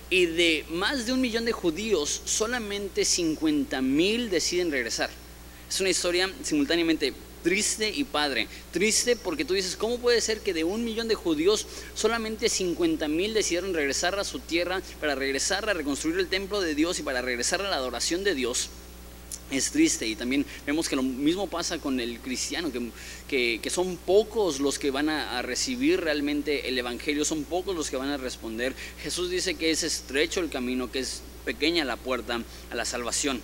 Y 0.09 0.25
de 0.25 0.65
más 0.69 1.05
de 1.05 1.13
un 1.13 1.21
millón 1.21 1.45
de 1.45 1.51
judíos, 1.51 2.21
solamente 2.25 3.05
50 3.05 3.81
mil 3.81 4.29
deciden 4.29 4.71
regresar. 4.71 5.09
Es 5.69 5.79
una 5.79 5.89
historia 5.89 6.31
simultáneamente 6.43 7.13
triste 7.43 7.91
y 7.93 8.03
padre. 8.03 8.47
Triste 8.71 9.15
porque 9.15 9.45
tú 9.45 9.53
dices, 9.53 9.75
¿cómo 9.75 10.00
puede 10.00 10.21
ser 10.21 10.39
que 10.39 10.53
de 10.53 10.63
un 10.63 10.83
millón 10.83 11.07
de 11.07 11.15
judíos 11.15 11.67
solamente 11.93 12.50
50 12.50 13.07
mil 13.07 13.33
decidieron 13.33 13.73
regresar 13.73 14.17
a 14.17 14.23
su 14.23 14.39
tierra 14.39 14.81
para 15.00 15.15
regresar 15.15 15.69
a 15.69 15.73
reconstruir 15.73 16.17
el 16.19 16.27
templo 16.27 16.62
de 16.62 16.73
Dios 16.73 17.00
y 17.00 17.03
para 17.03 17.21
regresar 17.21 17.62
a 17.62 17.69
la 17.69 17.75
adoración 17.75 18.23
de 18.23 18.33
Dios? 18.35 18.69
Es 19.57 19.72
triste 19.72 20.07
y 20.07 20.15
también 20.15 20.45
vemos 20.65 20.89
que 20.89 20.95
lo 20.95 21.03
mismo 21.03 21.48
pasa 21.48 21.79
con 21.79 22.00
el 22.00 22.19
cristiano, 22.19 22.72
que, 23.27 23.60
que, 23.62 23.69
son 23.69 23.98
pocos 23.98 24.60
los 24.60 24.79
que 24.79 24.91
van 24.91 25.10
a, 25.10 25.41
recibir 25.41 26.01
realmente 26.01 26.69
el 26.69 26.77
Evangelio, 26.77 27.25
son 27.25 27.43
pocos 27.43 27.75
los 27.75 27.89
que 27.89 27.98
van 27.98 28.10
a 28.10 28.17
responder. 28.17 28.74
Jesús 29.01 29.29
dice 29.29 29.55
que 29.55 29.72
es 29.72 29.83
estrecho 29.83 30.39
el 30.39 30.50
camino, 30.50 30.91
que 30.91 31.00
es 31.00 31.22
pequeña 31.45 31.86
la 31.86 31.98
puerta 31.98 32.41
a 32.72 32.75
la 32.75 32.86
salvación. 32.86 33.41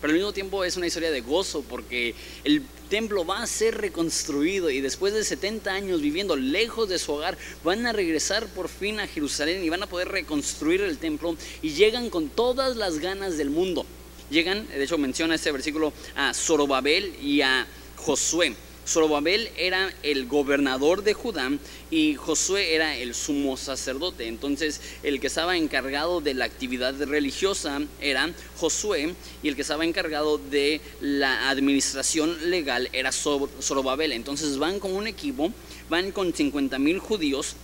Pero 0.00 0.12
al 0.12 0.18
mismo 0.18 0.32
tiempo 0.32 0.64
es 0.64 0.76
una 0.76 0.88
historia 0.88 1.12
de 1.12 1.20
gozo 1.20 1.62
porque 1.62 2.16
el 2.42 2.62
templo 2.90 3.24
va 3.24 3.42
a 3.42 3.46
ser 3.46 3.78
reconstruido 3.78 4.68
y 4.68 4.80
después 4.80 5.14
de 5.14 5.22
70 5.22 5.72
años 5.72 6.00
viviendo 6.00 6.34
lejos 6.34 6.88
de 6.88 6.98
su 6.98 7.12
hogar 7.12 7.38
van 7.62 7.86
a 7.86 7.92
regresar 7.92 8.48
por 8.48 8.68
fin 8.68 8.98
a 8.98 9.06
Jerusalén 9.06 9.62
y 9.62 9.68
van 9.68 9.84
a 9.84 9.88
poder 9.88 10.08
reconstruir 10.08 10.80
el 10.80 10.98
templo 10.98 11.36
y 11.62 11.70
llegan 11.70 12.10
con 12.10 12.28
todas 12.28 12.76
las 12.76 12.98
ganas 12.98 13.38
del 13.38 13.50
mundo 13.50 13.86
llegan, 14.32 14.66
de 14.66 14.82
hecho 14.82 14.98
menciona 14.98 15.36
este 15.36 15.52
versículo 15.52 15.92
a 16.16 16.34
Zorobabel 16.34 17.14
y 17.22 17.42
a 17.42 17.66
Josué. 17.96 18.56
Zorobabel 18.84 19.48
era 19.56 19.94
el 20.02 20.26
gobernador 20.26 21.04
de 21.04 21.14
Judá 21.14 21.52
y 21.88 22.16
Josué 22.16 22.74
era 22.74 22.96
el 22.96 23.14
sumo 23.14 23.56
sacerdote. 23.56 24.26
Entonces, 24.26 24.80
el 25.04 25.20
que 25.20 25.28
estaba 25.28 25.56
encargado 25.56 26.20
de 26.20 26.34
la 26.34 26.46
actividad 26.46 27.00
religiosa 27.00 27.80
era 28.00 28.32
Josué 28.56 29.14
y 29.42 29.48
el 29.48 29.54
que 29.54 29.62
estaba 29.62 29.84
encargado 29.84 30.38
de 30.38 30.80
la 31.00 31.48
administración 31.48 32.50
legal 32.50 32.88
era 32.92 33.12
Zorobabel. 33.12 34.10
Entonces, 34.10 34.58
van 34.58 34.80
con 34.80 34.92
un 34.94 35.06
equipo, 35.06 35.52
van 35.88 36.10
con 36.10 36.34
50 36.34 36.76
mil 36.80 36.98
judíos 36.98 37.54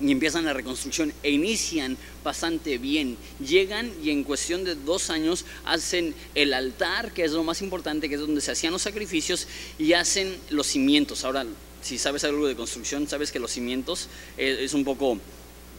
y 0.00 0.12
empiezan 0.12 0.44
la 0.44 0.52
reconstrucción 0.52 1.12
e 1.22 1.30
inician 1.30 1.96
bastante 2.22 2.78
bien. 2.78 3.16
Llegan 3.44 3.90
y 4.02 4.10
en 4.10 4.24
cuestión 4.24 4.64
de 4.64 4.74
dos 4.74 5.10
años 5.10 5.44
hacen 5.64 6.14
el 6.34 6.54
altar, 6.54 7.12
que 7.12 7.24
es 7.24 7.32
lo 7.32 7.44
más 7.44 7.62
importante, 7.62 8.08
que 8.08 8.14
es 8.14 8.20
donde 8.20 8.40
se 8.40 8.52
hacían 8.52 8.72
los 8.72 8.82
sacrificios, 8.82 9.46
y 9.78 9.92
hacen 9.94 10.36
los 10.50 10.66
cimientos. 10.66 11.24
Ahora, 11.24 11.46
si 11.82 11.98
sabes 11.98 12.24
algo 12.24 12.46
de 12.46 12.56
construcción, 12.56 13.08
sabes 13.08 13.32
que 13.32 13.38
los 13.38 13.50
cimientos 13.50 14.08
es, 14.36 14.74
un 14.74 14.84
poco 14.84 15.18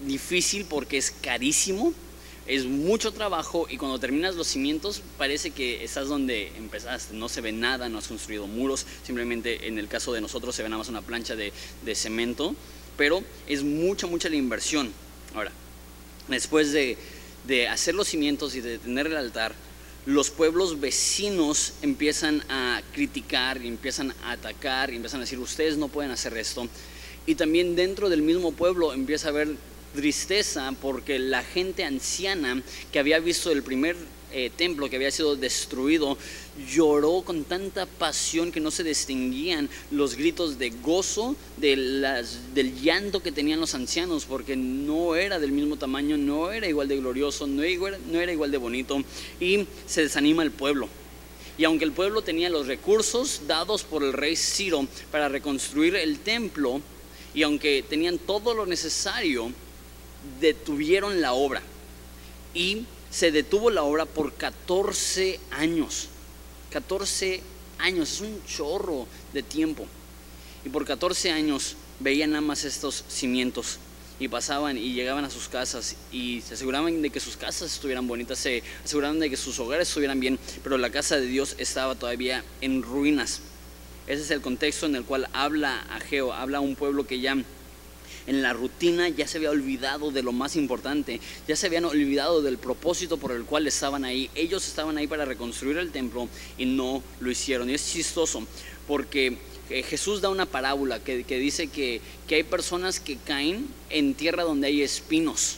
difícil 0.05 0.65
porque 0.65 0.97
es 0.97 1.11
carísimo, 1.11 1.93
es 2.47 2.65
mucho 2.65 3.11
trabajo 3.11 3.67
y 3.69 3.77
cuando 3.77 3.99
terminas 3.99 4.35
los 4.35 4.47
cimientos 4.47 5.03
parece 5.17 5.51
que 5.51 5.83
estás 5.83 6.07
donde 6.07 6.51
empezaste, 6.57 7.13
no 7.13 7.29
se 7.29 7.41
ve 7.41 7.51
nada, 7.51 7.89
no 7.89 7.99
has 7.99 8.07
construido 8.07 8.47
muros, 8.47 8.87
simplemente 9.03 9.67
en 9.67 9.77
el 9.77 9.87
caso 9.87 10.13
de 10.13 10.21
nosotros 10.21 10.55
se 10.55 10.63
ve 10.63 10.69
nada 10.69 10.79
más 10.79 10.89
una 10.89 11.01
plancha 11.01 11.35
de, 11.35 11.53
de 11.85 11.95
cemento 11.95 12.55
pero 12.99 13.23
es 13.47 13.63
mucha, 13.63 14.07
mucha 14.07 14.27
la 14.27 14.35
inversión. 14.35 14.91
Ahora, 15.33 15.53
después 16.27 16.73
de, 16.73 16.97
hacer 17.69 17.95
los 17.95 18.09
cimientos 18.09 18.55
y 18.55 18.61
de 18.61 18.77
tener 18.77 19.07
el 19.07 19.15
altar, 19.15 19.55
los 20.05 20.29
pueblos 20.29 20.81
vecinos 20.81 21.75
empiezan 21.81 22.43
a 22.49 22.81
criticar, 22.93 23.61
y 23.63 23.69
empiezan 23.69 24.13
a 24.21 24.31
atacar, 24.33 24.91
y 24.91 24.97
empiezan 24.97 25.21
a 25.21 25.23
decir, 25.23 25.39
ustedes 25.39 25.77
no 25.77 25.87
pueden 25.87 26.11
hacer 26.11 26.37
esto. 26.37 26.67
Y 27.25 27.35
también 27.35 27.77
dentro 27.77 28.09
del 28.09 28.21
mismo 28.21 28.51
pueblo 28.51 28.91
empieza 28.91 29.27
a 29.27 29.31
haber 29.31 29.55
tristeza 29.95 30.73
porque 30.81 31.19
la 31.19 31.41
gente 31.41 31.85
anciana 31.85 32.61
que 32.91 32.99
había 32.99 33.19
visto 33.19 33.49
el 33.49 33.63
primer 33.63 33.95
eh, 34.31 34.51
templo 34.55 34.89
que 34.89 34.95
había 34.95 35.11
sido 35.11 35.35
destruido, 35.35 36.17
lloró 36.71 37.21
con 37.21 37.43
tanta 37.43 37.85
pasión 37.85 38.51
que 38.51 38.59
no 38.59 38.71
se 38.71 38.83
distinguían 38.83 39.69
los 39.91 40.15
gritos 40.15 40.59
de 40.59 40.69
gozo 40.69 41.35
de 41.57 41.75
las, 41.75 42.53
del 42.53 42.79
llanto 42.81 43.21
que 43.21 43.31
tenían 43.31 43.59
los 43.59 43.75
ancianos, 43.75 44.25
porque 44.25 44.55
no 44.55 45.15
era 45.15 45.39
del 45.39 45.51
mismo 45.51 45.77
tamaño, 45.77 46.17
no 46.17 46.51
era 46.51 46.67
igual 46.67 46.87
de 46.87 46.97
glorioso, 46.97 47.47
no 47.47 47.63
era, 47.63 47.97
no 48.11 48.19
era 48.19 48.31
igual 48.31 48.51
de 48.51 48.57
bonito, 48.57 49.03
y 49.39 49.65
se 49.87 50.03
desanima 50.03 50.43
el 50.43 50.51
pueblo. 50.51 50.89
Y 51.57 51.65
aunque 51.65 51.85
el 51.85 51.91
pueblo 51.91 52.21
tenía 52.21 52.49
los 52.49 52.67
recursos 52.67 53.41
dados 53.47 53.83
por 53.83 54.03
el 54.03 54.13
rey 54.13 54.35
Ciro 54.35 54.87
para 55.11 55.27
reconstruir 55.27 55.95
el 55.95 56.19
templo, 56.19 56.81
y 57.33 57.43
aunque 57.43 57.83
tenían 57.87 58.17
todo 58.17 58.53
lo 58.53 58.65
necesario, 58.65 59.51
detuvieron 60.39 61.21
la 61.21 61.33
obra. 61.33 61.61
Y 62.53 62.85
se 63.09 63.31
detuvo 63.31 63.69
la 63.69 63.83
obra 63.83 64.05
por 64.05 64.33
14 64.33 65.39
años. 65.51 66.09
14 66.71 67.41
años, 67.79 68.11
es 68.13 68.21
un 68.21 68.41
chorro 68.45 69.07
de 69.33 69.43
tiempo. 69.43 69.85
Y 70.65 70.69
por 70.69 70.85
14 70.85 71.31
años 71.31 71.75
veían 71.99 72.31
nada 72.31 72.41
más 72.41 72.63
estos 72.63 73.03
cimientos 73.07 73.79
y 74.19 74.27
pasaban 74.27 74.77
y 74.77 74.93
llegaban 74.93 75.23
a 75.23 75.29
sus 75.29 75.47
casas 75.47 75.95
y 76.11 76.41
se 76.41 76.55
aseguraban 76.55 77.01
de 77.01 77.09
que 77.09 77.21
sus 77.21 77.37
casas 77.37 77.73
estuvieran 77.73 78.07
bonitas, 78.07 78.37
se 78.37 78.63
aseguraban 78.83 79.19
de 79.19 79.29
que 79.29 79.37
sus 79.37 79.57
hogares 79.59 79.87
estuvieran 79.87 80.19
bien, 80.19 80.37
pero 80.61 80.77
la 80.77 80.89
casa 80.89 81.17
de 81.17 81.25
Dios 81.25 81.55
estaba 81.57 81.95
todavía 81.95 82.43
en 82.59 82.83
ruinas. 82.83 83.41
Ese 84.07 84.23
es 84.23 84.31
el 84.31 84.41
contexto 84.41 84.87
en 84.87 84.95
el 84.95 85.05
cual 85.05 85.29
habla 85.33 85.79
Ageo, 85.91 86.33
habla 86.33 86.59
un 86.59 86.75
pueblo 86.75 87.07
que 87.07 87.21
ya 87.21 87.37
en 88.29 88.43
la 88.43 88.53
rutina 88.53 89.09
ya 89.09 89.27
se 89.27 89.37
había 89.37 89.49
olvidado 89.49 90.11
de 90.11 90.21
lo 90.21 90.31
más 90.31 90.55
importante, 90.55 91.19
ya 91.47 91.55
se 91.55 91.65
habían 91.65 91.85
olvidado 91.85 92.43
del 92.43 92.59
propósito 92.59 93.17
por 93.17 93.31
el 93.31 93.43
cual 93.43 93.65
estaban 93.65 94.05
ahí. 94.05 94.29
Ellos 94.35 94.67
estaban 94.67 94.99
ahí 94.99 95.07
para 95.07 95.25
reconstruir 95.25 95.77
el 95.77 95.91
templo 95.91 96.29
y 96.55 96.65
no 96.65 97.01
lo 97.19 97.31
hicieron. 97.31 97.71
Y 97.71 97.73
es 97.73 97.91
chistoso 97.91 98.45
porque 98.87 99.35
eh, 99.71 99.81
Jesús 99.81 100.21
da 100.21 100.29
una 100.29 100.45
parábola 100.45 101.03
que, 101.03 101.23
dice 101.23 101.69
que, 101.69 102.01
hay 102.29 102.43
personas 102.43 102.99
que 102.99 103.17
caen 103.17 103.67
en 103.89 104.13
tierra 104.13 104.43
donde 104.43 104.67
hay 104.67 104.83
espinos. 104.83 105.55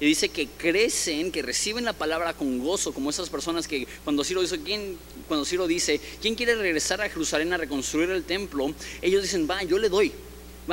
Y 0.00 0.06
dice 0.06 0.30
que 0.30 0.48
crecen, 0.48 1.30
que 1.30 1.42
reciben 1.42 1.84
la 1.84 1.92
palabra 1.92 2.34
con 2.34 2.58
gozo, 2.58 2.92
como 2.92 3.10
esas 3.10 3.30
personas 3.30 3.68
que 3.68 3.86
cuando 4.02 4.24
Ciro 4.24 4.40
dice, 4.40 4.58
¿quién, 4.60 4.96
cuando 5.28 5.44
Ciro 5.44 5.68
dice, 5.68 6.00
¿quién 6.20 6.34
quiere 6.34 6.56
regresar 6.56 7.00
a 7.02 7.08
Jerusalén 7.08 7.52
a 7.52 7.56
reconstruir 7.56 8.10
el 8.10 8.24
templo? 8.24 8.74
Ellos 9.00 9.22
dicen, 9.22 9.46
va, 9.48 9.62
yo 9.62 9.78
le 9.78 9.88
doy 9.88 10.12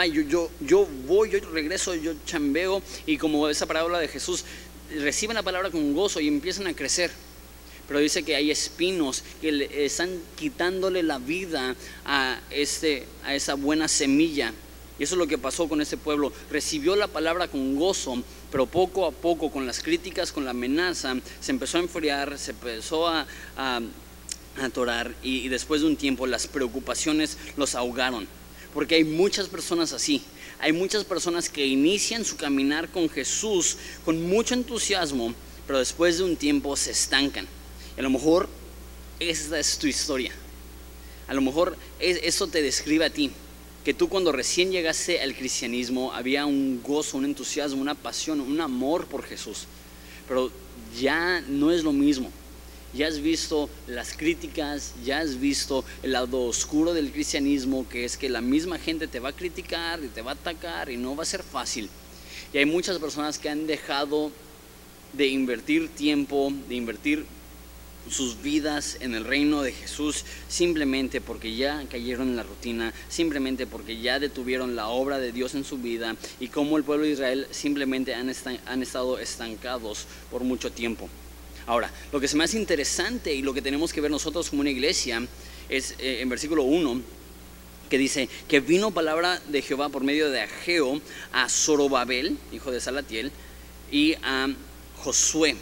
yo, 0.05 0.21
yo, 0.21 0.49
yo 0.61 0.87
voy, 1.05 1.31
yo 1.31 1.39
regreso, 1.51 1.95
yo 1.95 2.13
chambeo 2.25 2.81
y 3.05 3.17
como 3.17 3.49
esa 3.49 3.65
parábola 3.65 3.99
de 3.99 4.07
Jesús, 4.07 4.45
reciben 4.95 5.35
la 5.35 5.43
palabra 5.43 5.71
con 5.71 5.93
gozo 5.93 6.19
y 6.19 6.27
empiezan 6.27 6.67
a 6.67 6.73
crecer. 6.73 7.11
Pero 7.87 7.99
dice 7.99 8.23
que 8.23 8.35
hay 8.35 8.51
espinos 8.51 9.23
que 9.39 9.85
están 9.85 10.09
quitándole 10.35 11.03
la 11.03 11.19
vida 11.19 11.75
a, 12.05 12.39
este, 12.51 13.05
a 13.23 13.33
esa 13.33 13.53
buena 13.53 13.87
semilla. 13.87 14.53
Y 14.99 15.03
eso 15.03 15.15
es 15.15 15.19
lo 15.19 15.27
que 15.27 15.37
pasó 15.37 15.69
con 15.69 15.79
ese 15.79 15.95
pueblo. 15.95 16.33
Recibió 16.51 16.95
la 16.95 17.07
palabra 17.07 17.47
con 17.47 17.75
gozo, 17.77 18.21
pero 18.51 18.65
poco 18.65 19.05
a 19.05 19.11
poco, 19.11 19.51
con 19.51 19.65
las 19.65 19.81
críticas, 19.81 20.33
con 20.33 20.43
la 20.43 20.51
amenaza, 20.51 21.15
se 21.39 21.51
empezó 21.51 21.77
a 21.77 21.81
enfriar, 21.81 22.37
se 22.37 22.51
empezó 22.51 23.07
a, 23.07 23.25
a, 23.55 23.79
atorar 24.61 25.13
y, 25.23 25.45
y 25.45 25.49
después 25.49 25.81
de 25.81 25.87
un 25.87 25.95
tiempo 25.95 26.27
las 26.27 26.47
preocupaciones 26.47 27.37
los 27.55 27.75
ahogaron. 27.75 28.27
Porque 28.73 28.95
hay 28.95 29.03
muchas 29.03 29.47
personas 29.47 29.93
así. 29.93 30.21
Hay 30.59 30.73
muchas 30.73 31.03
personas 31.03 31.49
que 31.49 31.65
inician 31.65 32.25
su 32.25 32.35
caminar 32.35 32.89
con 32.89 33.09
Jesús 33.09 33.77
con 34.03 34.21
mucho 34.27 34.53
entusiasmo, 34.53 35.33
pero 35.65 35.79
después 35.79 36.17
de 36.17 36.23
un 36.23 36.35
tiempo 36.35 36.75
se 36.75 36.91
estancan. 36.91 37.47
a 37.97 38.01
lo 38.01 38.09
mejor 38.09 38.49
esa 39.19 39.59
es 39.59 39.77
tu 39.77 39.87
historia. 39.87 40.31
A 41.27 41.33
lo 41.33 41.41
mejor 41.41 41.77
eso 41.99 42.47
te 42.47 42.61
describe 42.61 43.05
a 43.05 43.09
ti. 43.09 43.31
Que 43.83 43.93
tú 43.93 44.09
cuando 44.09 44.31
recién 44.31 44.71
llegaste 44.71 45.21
al 45.21 45.35
cristianismo 45.35 46.13
había 46.13 46.45
un 46.45 46.81
gozo, 46.83 47.17
un 47.17 47.25
entusiasmo, 47.25 47.81
una 47.81 47.95
pasión, 47.95 48.41
un 48.41 48.61
amor 48.61 49.05
por 49.05 49.23
Jesús. 49.23 49.65
Pero 50.27 50.51
ya 50.99 51.41
no 51.41 51.71
es 51.71 51.83
lo 51.83 51.93
mismo 51.93 52.31
ya 52.93 53.07
has 53.07 53.19
visto 53.19 53.69
las 53.87 54.13
críticas, 54.13 54.93
ya 55.03 55.19
has 55.19 55.39
visto 55.39 55.83
el 56.03 56.13
lado 56.13 56.43
oscuro 56.43 56.93
del 56.93 57.11
cristianismo, 57.11 57.87
que 57.89 58.05
es 58.05 58.17
que 58.17 58.29
la 58.29 58.41
misma 58.41 58.79
gente 58.79 59.07
te 59.07 59.19
va 59.19 59.29
a 59.29 59.33
criticar 59.33 60.03
y 60.03 60.07
te 60.07 60.21
va 60.21 60.31
a 60.31 60.35
atacar 60.35 60.89
y 60.89 60.97
no 60.97 61.15
va 61.15 61.23
a 61.23 61.25
ser 61.25 61.43
fácil. 61.43 61.89
Y 62.53 62.57
hay 62.57 62.65
muchas 62.65 62.97
personas 62.99 63.37
que 63.37 63.49
han 63.49 63.67
dejado 63.67 64.31
de 65.13 65.27
invertir 65.27 65.89
tiempo, 65.89 66.51
de 66.67 66.75
invertir 66.75 67.25
sus 68.09 68.41
vidas 68.41 68.97
en 69.01 69.15
el 69.15 69.25
reino 69.25 69.61
de 69.61 69.73
Jesús 69.73 70.23
simplemente 70.47 71.19
porque 71.19 71.55
ya 71.55 71.83
cayeron 71.89 72.29
en 72.29 72.35
la 72.37 72.43
rutina, 72.43 72.93
simplemente 73.09 73.67
porque 73.67 73.99
ya 73.99 74.19
detuvieron 74.19 74.75
la 74.75 74.87
obra 74.87 75.19
de 75.19 75.31
Dios 75.31 75.55
en 75.55 75.65
su 75.65 75.77
vida 75.77 76.15
y 76.39 76.47
como 76.47 76.77
el 76.77 76.83
pueblo 76.83 77.05
de 77.05 77.11
Israel 77.11 77.47
simplemente 77.51 78.15
han, 78.15 78.31
han 78.65 78.81
estado 78.81 79.19
estancados 79.19 80.05
por 80.31 80.43
mucho 80.43 80.71
tiempo. 80.71 81.09
Ahora, 81.67 81.91
lo 82.13 82.19
que 82.21 82.33
me 82.33 82.45
hace 82.45 82.57
interesante 82.57 83.33
y 83.33 83.41
lo 83.41 83.53
que 83.53 83.61
tenemos 83.61 83.91
que 83.91 83.99
ver 83.99 84.09
nosotros 84.09 84.49
como 84.49 84.61
una 84.61 84.69
iglesia 84.69 85.21
es 85.67 85.95
eh, 85.99 86.21
en 86.21 86.29
versículo 86.29 86.63
1 86.63 87.01
que 87.89 87.97
dice 87.97 88.29
que 88.47 88.59
vino 88.59 88.91
palabra 88.91 89.41
de 89.47 89.61
Jehová 89.61 89.89
por 89.89 90.03
medio 90.03 90.29
de 90.29 90.41
Ageo 90.41 91.01
a 91.31 91.49
Zorobabel, 91.49 92.37
hijo 92.51 92.71
de 92.71 92.81
Salatiel, 92.81 93.31
y 93.91 94.15
a 94.23 94.49
Josué. 94.97 95.55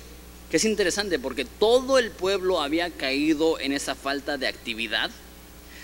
Que 0.50 0.58
es 0.58 0.66
interesante 0.66 1.20
porque 1.20 1.46
todo 1.46 1.98
el 1.98 2.12
pueblo 2.12 2.62
había 2.62 2.90
caído 2.90 3.60
en 3.60 3.74
esa 3.74 3.96
falta 3.96 4.38
de 4.38 4.48
actividad. 4.48 5.12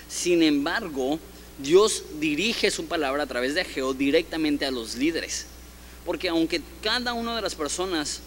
Sin 0.08 0.42
embargo, 0.42 1.18
Dios 1.58 2.04
dirige 2.20 2.70
su 2.70 2.86
palabra 2.86 3.24
a 3.24 3.26
través 3.26 3.54
de 3.54 3.62
Ageo 3.62 3.94
directamente 3.94 4.66
a 4.66 4.70
los 4.70 4.94
líderes. 4.96 5.46
Porque 6.04 6.28
aunque 6.28 6.60
cada 6.82 7.12
una 7.12 7.36
de 7.36 7.42
las 7.42 7.54
personas 7.54 8.20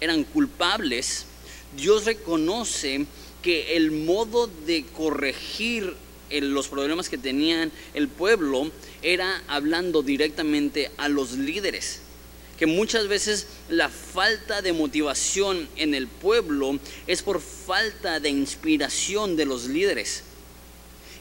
eran 0.00 0.24
culpables, 0.24 1.26
Dios 1.76 2.04
reconoce 2.04 3.06
que 3.42 3.76
el 3.76 3.90
modo 3.90 4.48
de 4.66 4.84
corregir 4.86 5.94
los 6.30 6.68
problemas 6.68 7.08
que 7.08 7.18
tenían 7.18 7.72
el 7.94 8.08
pueblo 8.08 8.70
era 9.02 9.42
hablando 9.48 10.02
directamente 10.02 10.90
a 10.96 11.08
los 11.08 11.32
líderes. 11.32 12.00
Que 12.58 12.66
muchas 12.66 13.06
veces 13.06 13.46
la 13.68 13.88
falta 13.88 14.62
de 14.62 14.72
motivación 14.72 15.68
en 15.76 15.94
el 15.94 16.08
pueblo 16.08 16.78
es 17.06 17.22
por 17.22 17.40
falta 17.40 18.18
de 18.18 18.30
inspiración 18.30 19.36
de 19.36 19.46
los 19.46 19.66
líderes. 19.66 20.24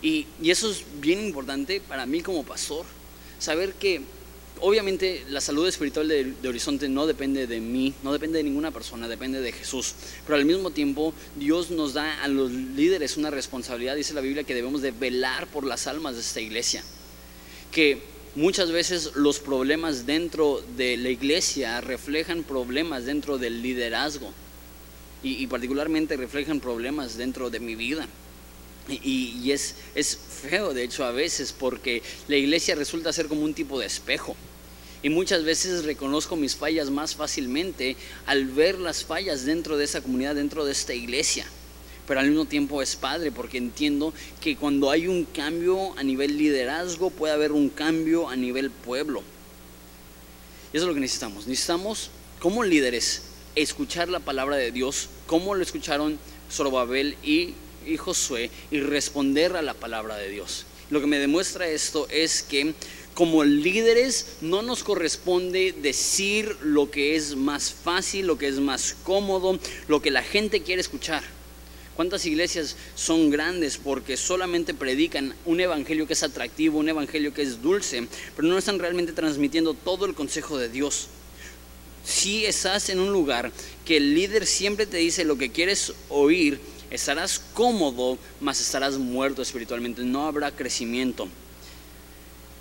Y, 0.01 0.25
y 0.41 0.51
eso 0.51 0.71
es 0.71 0.83
bien 0.99 1.23
importante 1.23 1.79
para 1.79 2.05
mí 2.05 2.21
como 2.21 2.43
pastor, 2.43 2.85
saber 3.39 3.73
que 3.73 4.01
obviamente 4.61 5.23
la 5.29 5.41
salud 5.41 5.67
espiritual 5.67 6.07
de, 6.07 6.33
Horizonte 6.47 6.89
no 6.89 7.07
depende 7.07 7.47
de 7.47 7.59
mí, 7.59 7.93
no 8.03 8.13
depende 8.13 8.37
de 8.37 8.43
ninguna 8.43 8.71
persona, 8.71 9.07
depende 9.07 9.41
de 9.41 9.51
Jesús. 9.51 9.93
Pero 10.25 10.37
al 10.37 10.45
mismo 10.45 10.71
tiempo 10.71 11.13
Dios 11.35 11.69
nos 11.69 11.93
da 11.93 12.23
a 12.23 12.27
los 12.27 12.51
líderes 12.51 13.17
una 13.17 13.29
responsabilidad, 13.29 13.95
dice 13.95 14.13
la 14.13 14.21
Biblia, 14.21 14.43
que 14.43 14.55
debemos 14.55 14.81
de 14.81 14.91
velar 14.91 15.47
por 15.47 15.65
las 15.65 15.87
almas 15.87 16.15
de 16.15 16.21
esta 16.21 16.41
iglesia. 16.41 16.83
Que 17.71 18.01
muchas 18.35 18.71
veces 18.71 19.11
los 19.15 19.39
problemas 19.39 20.05
dentro 20.05 20.63
de 20.77 20.97
la 20.97 21.09
iglesia 21.09 21.81
reflejan 21.81 22.43
problemas 22.43 23.05
dentro 23.05 23.37
del 23.37 23.61
liderazgo 23.61 24.31
y, 25.23 25.43
y 25.43 25.47
particularmente 25.47 26.17
reflejan 26.17 26.59
problemas 26.59 27.17
dentro 27.17 27.49
de 27.49 27.59
mi 27.59 27.75
vida. 27.75 28.07
Y, 28.89 29.51
es, 29.51 29.75
es 29.95 30.17
feo, 30.17 30.73
de 30.73 30.83
hecho, 30.83 31.03
a 31.03 31.11
veces, 31.11 31.51
porque 31.51 32.01
la 32.27 32.37
iglesia 32.37 32.75
resulta 32.75 33.11
ser 33.11 33.27
como 33.27 33.41
un 33.41 33.53
tipo 33.53 33.79
de 33.79 33.85
espejo. 33.85 34.35
Y 35.03 35.09
muchas 35.09 35.43
veces 35.43 35.85
reconozco 35.85 36.35
mis 36.35 36.55
fallas 36.55 36.89
más 36.89 37.15
fácilmente 37.15 37.95
al 38.25 38.45
ver 38.45 38.79
las 38.79 39.03
fallas 39.03 39.45
dentro 39.45 39.77
de 39.77 39.85
esa 39.85 40.01
comunidad, 40.01 40.35
dentro 40.35 40.65
de 40.65 40.71
esta 40.71 40.93
iglesia. 40.93 41.45
Pero 42.07 42.21
al 42.21 42.29
mismo 42.29 42.45
tiempo 42.45 42.81
es 42.81 42.95
padre 42.95 43.31
porque 43.31 43.57
entiendo 43.57 44.13
que 44.41 44.55
cuando 44.55 44.89
hay 44.89 45.07
un 45.07 45.25
cambio 45.25 45.97
a 45.97 46.03
nivel 46.03 46.37
liderazgo 46.37 47.09
puede 47.09 47.33
haber 47.33 47.51
un 47.51 47.69
cambio 47.69 48.29
a 48.29 48.35
nivel 48.35 48.71
pueblo. 48.71 49.21
Y 50.73 50.77
eso 50.77 50.85
es 50.85 50.87
lo 50.87 50.93
que 50.93 51.01
necesitamos. 51.01 51.47
Necesitamos 51.47 52.09
como 52.39 52.63
líderes 52.63 53.23
escuchar 53.55 54.07
la 54.09 54.19
palabra 54.19 54.55
de 54.55 54.71
Dios, 54.71 55.09
como 55.25 55.53
lo 55.53 55.63
escucharon 55.63 56.17
Zorobabel 56.51 57.17
y 57.23 57.53
y 57.87 57.97
Josué 57.97 58.49
y 58.71 58.79
responder 58.79 59.55
a 59.55 59.61
la 59.61 59.73
palabra 59.73 60.17
de 60.17 60.29
Dios. 60.29 60.65
Lo 60.89 61.01
que 61.01 61.07
me 61.07 61.19
demuestra 61.19 61.67
esto 61.67 62.07
es 62.09 62.43
que 62.43 62.73
como 63.13 63.43
líderes 63.43 64.37
no 64.41 64.61
nos 64.61 64.83
corresponde 64.83 65.73
decir 65.81 66.55
lo 66.61 66.91
que 66.91 67.15
es 67.15 67.35
más 67.35 67.71
fácil, 67.71 68.27
lo 68.27 68.37
que 68.37 68.47
es 68.47 68.59
más 68.59 68.95
cómodo, 69.03 69.59
lo 69.87 70.01
que 70.01 70.11
la 70.11 70.21
gente 70.21 70.61
quiere 70.61 70.81
escuchar. 70.81 71.23
¿Cuántas 71.95 72.27
iglesias 72.27 72.75
son 72.93 73.31
grandes 73.31 73.77
porque 73.77 74.17
solamente 74.17 74.75
predican 74.75 75.33
un 75.45 75.59
evangelio 75.59 76.05
que 76.05 76.13
es 76.13 76.21
atractivo, 76.21 76.77
un 76.77 76.89
evangelio 76.89 77.33
que 77.33 77.41
es 77.41 77.63
dulce, 77.63 78.07
pero 78.35 78.47
no 78.47 78.59
están 78.59 78.77
realmente 78.77 79.13
transmitiendo 79.13 79.73
todo 79.73 80.05
el 80.05 80.13
consejo 80.13 80.59
de 80.59 80.69
Dios? 80.69 81.07
Si 82.05 82.45
estás 82.45 82.89
en 82.89 82.99
un 82.99 83.11
lugar 83.11 83.51
que 83.83 83.97
el 83.97 84.13
líder 84.13 84.45
siempre 84.45 84.85
te 84.85 84.97
dice 84.97 85.25
lo 85.25 85.39
que 85.39 85.51
quieres 85.51 85.91
oír, 86.09 86.59
Estarás 86.89 87.39
cómodo, 87.53 88.17
mas 88.39 88.61
estarás 88.61 88.97
muerto 88.97 89.41
espiritualmente. 89.41 90.03
No 90.03 90.27
habrá 90.27 90.51
crecimiento. 90.51 91.27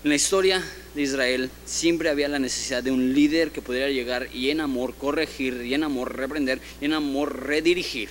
En 0.04 0.10
la 0.10 0.16
historia 0.16 0.64
de 0.94 1.02
Israel 1.02 1.50
siempre 1.64 2.10
había 2.10 2.28
la 2.28 2.38
necesidad 2.38 2.82
de 2.82 2.92
un 2.92 3.14
líder 3.14 3.50
que 3.50 3.62
pudiera 3.62 3.88
llegar 3.88 4.28
y 4.32 4.50
en 4.50 4.60
amor 4.60 4.94
corregir, 4.94 5.62
y 5.64 5.74
en 5.74 5.84
amor 5.84 6.16
reprender, 6.16 6.60
y 6.80 6.84
en 6.84 6.92
amor 6.92 7.44
redirigir. 7.44 8.08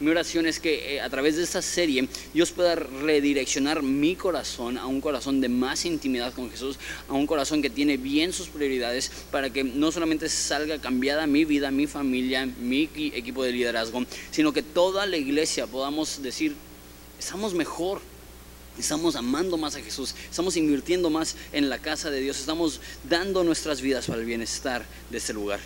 Mi 0.00 0.10
oración 0.10 0.46
es 0.46 0.60
que 0.60 0.96
eh, 0.96 1.00
a 1.00 1.08
través 1.10 1.36
de 1.36 1.42
esta 1.42 1.62
serie 1.62 2.08
Dios 2.34 2.50
pueda 2.50 2.74
redireccionar 2.74 3.82
mi 3.82 4.16
corazón 4.16 4.78
a 4.78 4.86
un 4.86 5.00
corazón 5.00 5.40
de 5.40 5.48
más 5.48 5.84
intimidad 5.84 6.32
con 6.32 6.50
Jesús, 6.50 6.78
a 7.08 7.12
un 7.12 7.26
corazón 7.26 7.62
que 7.62 7.70
tiene 7.70 7.96
bien 7.96 8.32
sus 8.32 8.48
prioridades 8.48 9.10
para 9.30 9.50
que 9.50 9.64
no 9.64 9.92
solamente 9.92 10.28
salga 10.28 10.78
cambiada 10.78 11.26
mi 11.26 11.44
vida, 11.44 11.70
mi 11.70 11.86
familia, 11.86 12.46
mi 12.46 12.88
equipo 13.14 13.44
de 13.44 13.52
liderazgo, 13.52 14.04
sino 14.30 14.52
que 14.52 14.62
toda 14.62 15.06
la 15.06 15.16
iglesia 15.16 15.66
podamos 15.66 16.22
decir, 16.22 16.54
estamos 17.18 17.54
mejor, 17.54 18.00
Estamos 18.78 19.16
amando 19.16 19.58
más 19.58 19.76
a 19.76 19.82
Jesús, 19.82 20.14
estamos 20.30 20.56
invirtiendo 20.56 21.10
más 21.10 21.36
en 21.52 21.68
la 21.68 21.78
casa 21.78 22.10
de 22.10 22.20
Dios, 22.20 22.40
estamos 22.40 22.80
dando 23.04 23.44
nuestras 23.44 23.82
vidas 23.82 24.06
para 24.06 24.20
el 24.20 24.26
bienestar 24.26 24.86
de 25.10 25.18
este 25.18 25.34
lugar. 25.34 25.60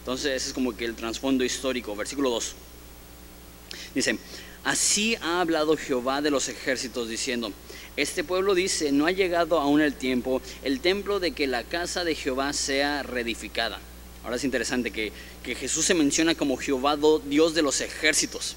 Entonces 0.00 0.32
ese 0.32 0.48
es 0.48 0.52
como 0.52 0.76
que 0.76 0.84
el 0.84 0.94
trasfondo 0.94 1.42
histórico, 1.42 1.96
versículo 1.96 2.28
2. 2.28 2.54
Dice, 3.94 4.18
así 4.64 5.16
ha 5.20 5.40
hablado 5.40 5.76
Jehová 5.76 6.22
de 6.22 6.30
los 6.30 6.48
ejércitos 6.48 7.08
diciendo, 7.08 7.52
este 7.96 8.24
pueblo 8.24 8.54
dice, 8.54 8.90
no 8.92 9.06
ha 9.06 9.12
llegado 9.12 9.60
aún 9.60 9.80
el 9.80 9.94
tiempo, 9.94 10.42
el 10.62 10.80
templo 10.80 11.20
de 11.20 11.32
que 11.32 11.46
la 11.46 11.62
casa 11.62 12.04
de 12.04 12.14
Jehová 12.14 12.52
sea 12.52 13.02
reedificada. 13.02 13.80
Ahora 14.24 14.36
es 14.36 14.44
interesante 14.44 14.90
que, 14.90 15.12
que 15.42 15.54
Jesús 15.54 15.84
se 15.84 15.94
menciona 15.94 16.34
como 16.34 16.56
Jehová, 16.56 16.98
Dios 17.26 17.54
de 17.54 17.62
los 17.62 17.80
ejércitos 17.80 18.56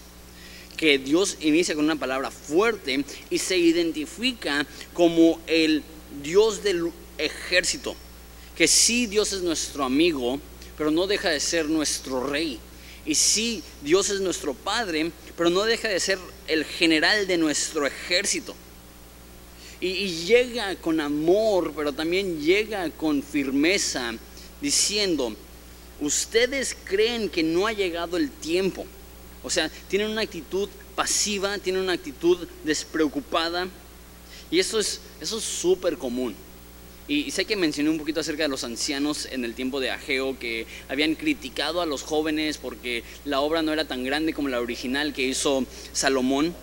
que 0.78 1.00
Dios 1.00 1.38
inicia 1.41 1.76
con 1.76 1.84
una 1.84 1.95
palabra 1.95 2.30
fuerte 2.32 3.04
y 3.32 3.39
se 3.39 3.58
identifica 3.58 4.65
como 4.93 5.41
el 5.47 5.84
Dios 6.21 6.63
del 6.63 6.91
ejército. 7.17 7.95
Que 8.56 8.67
sí, 8.67 9.08
Dios 9.08 9.34
es 9.34 9.41
nuestro 9.41 9.84
amigo, 9.84 10.39
pero 10.78 10.91
no 10.91 11.08
deja 11.08 11.30
de 11.30 11.39
ser 11.39 11.65
nuestro 11.67 12.26
rey. 12.26 12.60
Y 13.06 13.15
sí, 13.15 13.63
Dios 13.82 14.10
es 14.10 14.21
nuestro 14.21 14.54
Padre, 14.54 15.12
pero 15.38 15.52
no 15.52 15.63
deja 15.63 15.88
de 15.88 16.00
ser 16.00 16.17
el 16.47 16.65
general 16.65 17.28
de 17.28 17.38
nuestro 17.38 17.86
ejército. 17.86 18.56
Y, 19.80 20.26
llega 20.26 20.76
con 20.78 21.00
amor, 21.00 21.71
pero 21.76 21.93
también 21.93 22.41
llega 22.41 22.89
con 22.89 23.21
firmeza, 23.21 24.15
diciendo, 24.60 25.36
ustedes 26.02 26.76
creen 26.84 27.30
que 27.30 27.43
no 27.43 27.67
ha 27.67 27.71
llegado 27.71 28.17
el 28.17 28.32
tiempo. 28.32 28.88
O 29.43 29.52
sea, 29.52 29.69
tienen 29.88 30.10
una 30.10 30.21
actitud 30.21 30.67
pasiva, 30.95 31.60
tienen 31.60 31.84
una 31.84 31.93
actitud 31.93 32.47
despreocupada. 32.63 33.67
Y 34.50 34.58
eso 34.58 34.80
es 34.80 35.00
súper 35.21 35.97
común. 35.97 36.36
Y 37.10 37.32
sé 37.32 37.46
que 37.46 37.56
mencioné 37.56 37.89
un 37.89 37.98
poquito 37.98 38.20
acerca 38.20 38.43
de 38.43 38.50
los 38.50 38.65
ancianos 38.65 39.30
en 39.32 39.46
el 39.46 39.54
tiempo 39.54 39.80
de 39.80 39.91
Ageo 39.91 40.38
que 40.38 40.65
habían 40.89 41.15
criticado 41.15 41.82
a 41.82 41.86
los 41.86 42.04
jóvenes 42.04 42.58
porque 42.58 43.04
la 43.24 43.39
obra 43.39 43.62
no 43.62 43.72
era 43.72 43.86
tan 43.86 44.04
grande 44.04 44.34
como 44.34 44.50
la 44.50 44.60
original 44.60 45.13
que 45.13 45.26
hizo 45.26 45.65
Salomón, 45.93 46.54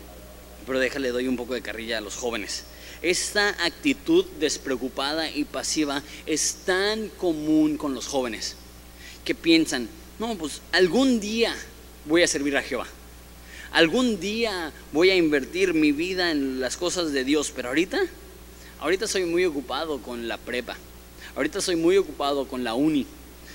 pero 0.66 0.78
déjale 0.78 1.08
doy 1.08 1.28
un 1.28 1.36
poco 1.36 1.54
de 1.54 1.62
carrilla 1.62 1.96
a 1.96 2.02
los 2.02 2.16
jóvenes. 2.16 2.64
Esta 3.00 3.50
actitud 3.64 4.26
despreocupada 4.38 5.30
y 5.30 5.44
pasiva 5.44 6.02
es 6.26 6.56
tan 6.66 7.08
común 7.08 7.78
con 7.78 7.94
los 7.94 8.06
jóvenes 8.06 8.56
que 9.24 9.34
piensan, 9.34 9.88
no, 10.18 10.36
pues 10.36 10.60
algún 10.72 11.20
día 11.20 11.56
voy 12.04 12.22
a 12.22 12.28
servir 12.28 12.54
a 12.58 12.62
Jehová. 12.62 12.86
Algún 13.72 14.20
día 14.20 14.72
voy 14.92 15.08
a 15.08 15.16
invertir 15.16 15.72
mi 15.72 15.90
vida 15.90 16.30
en 16.30 16.60
las 16.60 16.76
cosas 16.76 17.12
de 17.12 17.24
Dios, 17.24 17.50
pero 17.54 17.68
ahorita 17.68 17.98
Ahorita 18.80 19.06
soy 19.06 19.24
muy 19.24 19.44
ocupado 19.44 20.00
con 20.02 20.28
la 20.28 20.36
prepa. 20.36 20.76
Ahorita 21.36 21.60
soy 21.60 21.76
muy 21.76 21.96
ocupado 21.96 22.46
con 22.46 22.64
la 22.64 22.74
uni. 22.74 23.06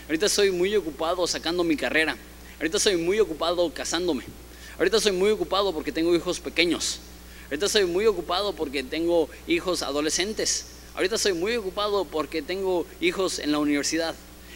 Ahorita 0.08 0.27
soy 0.27 0.51
muy 0.51 0.75
ocupado 0.75 1.27
sacando 1.27 1.63
mi 1.63 1.75
carrera. 1.75 2.17
Ahorita 2.58 2.79
soy 2.79 2.97
muy 2.97 3.19
ocupado 3.19 3.71
casándome. 3.73 4.23
Ahorita 4.77 4.99
soy 4.99 5.12
muy 5.12 5.29
ocupado 5.32 5.73
porque 5.73 5.91
tengo 5.91 6.15
hijos 6.15 6.39
pequeños. 6.39 6.99
Ahorita 7.45 7.69
soy 7.69 7.86
muy 7.86 8.05
ocupado 8.05 8.53
porque 8.53 8.84
tengo 8.84 9.29
hijos 9.47 9.82
adolescentes. 9.82 10.67
Ahorita 10.95 11.17
soy 11.17 11.34
muy 11.34 11.55
ocupado 11.55 12.05
porque 12.05 12.41
tengo 12.41 12.86
hijos 12.99 13.39
en 13.39 13.51
la 13.51 13.60
universidad. 13.60 14.15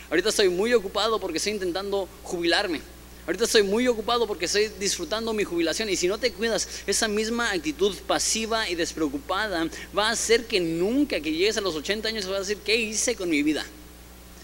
Ahorita 0.09 0.29
estoy 0.29 0.49
muy 0.49 0.73
ocupado 0.73 1.19
porque 1.19 1.37
estoy 1.37 1.53
intentando 1.53 2.07
jubilarme. 2.23 2.81
Ahorita 3.25 3.45
estoy 3.45 3.63
muy 3.63 3.87
ocupado 3.87 4.27
porque 4.27 4.45
estoy 4.45 4.67
disfrutando 4.79 5.31
mi 5.31 5.45
jubilación 5.45 5.89
y 5.89 5.95
si 5.95 6.07
no 6.07 6.17
te 6.17 6.33
cuidas, 6.33 6.67
esa 6.85 7.07
misma 7.07 7.51
actitud 7.51 7.95
pasiva 8.05 8.69
y 8.69 8.75
despreocupada 8.75 9.69
va 9.97 10.09
a 10.09 10.11
hacer 10.11 10.45
que 10.45 10.59
nunca 10.59 11.21
que 11.21 11.31
llegues 11.31 11.55
a 11.55 11.61
los 11.61 11.75
80 11.75 12.09
años 12.09 12.25
vas 12.25 12.35
a 12.35 12.39
decir, 12.39 12.57
¿qué 12.57 12.75
hice 12.75 13.15
con 13.15 13.29
mi 13.29 13.41
vida? 13.41 13.63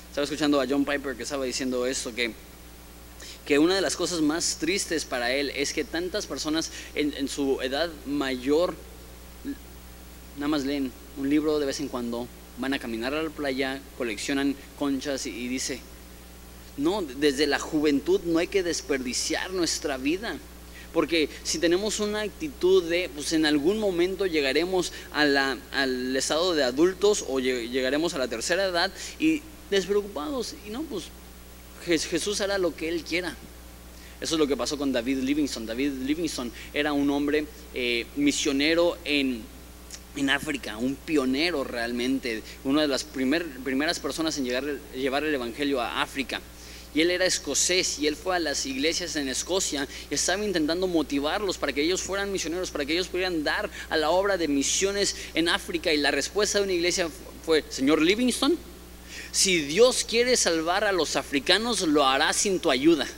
Estaba 0.08 0.24
escuchando 0.24 0.62
a 0.62 0.66
John 0.68 0.86
Piper 0.86 1.16
que 1.18 1.24
estaba 1.24 1.44
diciendo 1.44 1.86
esto, 1.86 2.16
que, 2.16 2.34
que 3.46 3.60
una 3.60 3.76
de 3.76 3.82
las 3.82 3.98
cosas 3.98 4.22
más 4.22 4.58
tristes 4.60 5.04
para 5.04 5.34
él 5.34 5.52
es 5.56 5.74
que 5.74 5.84
tantas 5.84 6.26
personas 6.26 6.72
en, 6.96 7.28
su 7.28 7.62
edad 7.62 7.90
mayor 8.06 8.76
nada 10.38 10.48
más 10.48 10.64
leen 10.64 10.90
un 11.18 11.30
libro 11.30 11.60
de 11.60 11.66
vez 11.66 11.82
en 11.82 11.90
cuando, 11.90 12.30
van 12.58 12.74
a 12.74 12.80
caminar 12.80 13.14
a 13.14 13.24
la 13.24 13.30
playa, 13.30 13.82
coleccionan 13.98 14.56
conchas 14.78 15.26
y 15.26 15.50
dice, 15.50 15.82
no, 16.80 17.02
desde 17.02 17.46
la 17.46 17.60
juventud 17.60 18.22
no 18.24 18.40
hay 18.40 18.48
que 18.48 18.64
desperdiciar 18.64 19.52
nuestra 19.52 19.98
vida. 19.98 20.38
Porque 20.94 21.30
si 21.44 21.60
tenemos 21.60 22.00
una 22.00 22.22
actitud 22.22 22.84
de, 22.84 23.12
pues 23.14 23.34
en 23.34 23.46
algún 23.46 23.78
momento 23.78 24.26
llegaremos 24.26 24.92
al 25.12 26.16
estado 26.16 26.56
de 26.56 26.64
adultos 26.64 27.26
o 27.28 27.40
llegaremos 27.40 28.16
a 28.16 28.18
la 28.18 28.28
tercera 28.28 28.66
edad 28.66 28.92
y 29.20 29.44
despreocupados. 29.70 30.56
Y 30.66 30.72
no, 30.72 30.82
pues 30.84 31.04
Jesús 31.86 32.42
hará 32.42 32.58
lo 32.58 32.76
que 32.76 32.90
Él 32.90 33.04
quiera. 33.04 33.36
Eso 34.20 34.36
es 34.36 34.40
lo 34.40 34.48
que 34.48 34.58
pasó 34.58 34.78
con 34.78 34.92
David 34.92 35.20
Livingstone. 35.20 35.68
David 35.68 35.92
Livingstone 36.06 36.52
era 36.74 36.92
un 36.92 37.10
hombre 37.12 37.46
eh, 37.74 38.08
misionero 38.16 38.98
en, 39.06 39.44
en, 40.16 40.30
África, 40.30 40.78
un 40.78 40.96
pionero 40.96 41.64
realmente, 41.64 42.42
una 42.64 42.82
de 42.82 42.88
las 42.88 43.04
primeras 43.04 44.00
personas 44.00 44.38
en 44.38 44.46
llegar, 44.46 44.66
llevar 44.96 45.24
el 45.24 45.34
Evangelio 45.34 45.80
a 45.80 46.02
África 46.02 46.42
y 46.94 47.02
él 47.02 47.12
era 47.12 47.26
escocés 47.26 48.00
y 48.00 48.08
él 48.08 48.16
fue 48.16 48.36
a 48.36 48.40
las 48.40 48.66
iglesias 48.66 49.16
en 49.16 49.30
Escocia 49.30 49.88
y 50.10 50.16
estaba 50.16 50.44
intentando 50.44 50.88
motivarlos 50.88 51.58
para 51.58 51.72
que 51.72 51.84
ellos 51.84 52.02
fueran 52.02 52.32
misioneros, 52.32 52.72
para 52.72 52.86
que 52.86 52.94
ellos 52.94 53.08
pudieran 53.08 53.44
dar 53.44 53.70
a 53.90 53.98
la 53.98 54.10
obra 54.10 54.38
de 54.38 54.48
misiones 54.48 55.16
en 55.36 55.50
África. 55.50 55.94
Y 55.94 55.98
la 55.98 56.12
respuesta 56.12 56.58
de 56.58 56.64
una 56.64 56.74
iglesia 56.74 57.10
fue, 57.46 57.64
señor 57.70 58.02
Livingston, 58.02 58.58
si 59.32 59.62
Dios 59.62 60.04
quiere 60.04 60.36
salvar 60.36 60.84
a 60.84 60.92
los 60.92 61.16
africanos, 61.16 61.82
lo 61.82 62.06
hará 62.08 62.34
sin 62.34 62.60
tu 62.60 62.72
ayuda. 62.72 63.08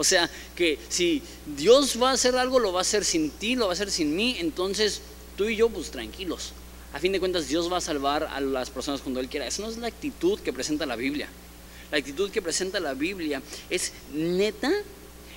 O 0.00 0.04
sea, 0.04 0.30
que 0.54 0.78
si 0.88 1.24
Dios 1.56 2.00
va 2.00 2.10
a 2.10 2.12
hacer 2.12 2.36
algo, 2.36 2.60
lo 2.60 2.72
va 2.72 2.78
a 2.78 2.82
hacer 2.82 3.04
sin 3.04 3.30
ti, 3.32 3.56
lo 3.56 3.64
va 3.64 3.72
a 3.72 3.74
hacer 3.74 3.90
sin 3.90 4.14
mí, 4.14 4.36
entonces 4.38 5.00
tú 5.36 5.48
y 5.48 5.56
yo, 5.56 5.68
pues 5.70 5.90
tranquilos. 5.90 6.52
A 6.92 7.00
fin 7.00 7.10
de 7.10 7.18
cuentas, 7.18 7.48
Dios 7.48 7.68
va 7.70 7.78
a 7.78 7.80
salvar 7.80 8.22
a 8.22 8.40
las 8.40 8.70
personas 8.70 9.00
cuando 9.00 9.18
Él 9.18 9.28
quiera. 9.28 9.48
Esa 9.48 9.62
no 9.62 9.68
es 9.68 9.76
la 9.76 9.88
actitud 9.88 10.38
que 10.38 10.52
presenta 10.52 10.86
la 10.86 10.94
Biblia 10.94 11.28
la 11.90 11.98
actitud 11.98 12.30
que 12.30 12.42
presenta 12.42 12.80
la 12.80 12.94
Biblia 12.94 13.42
es 13.70 13.92
neta. 14.12 14.72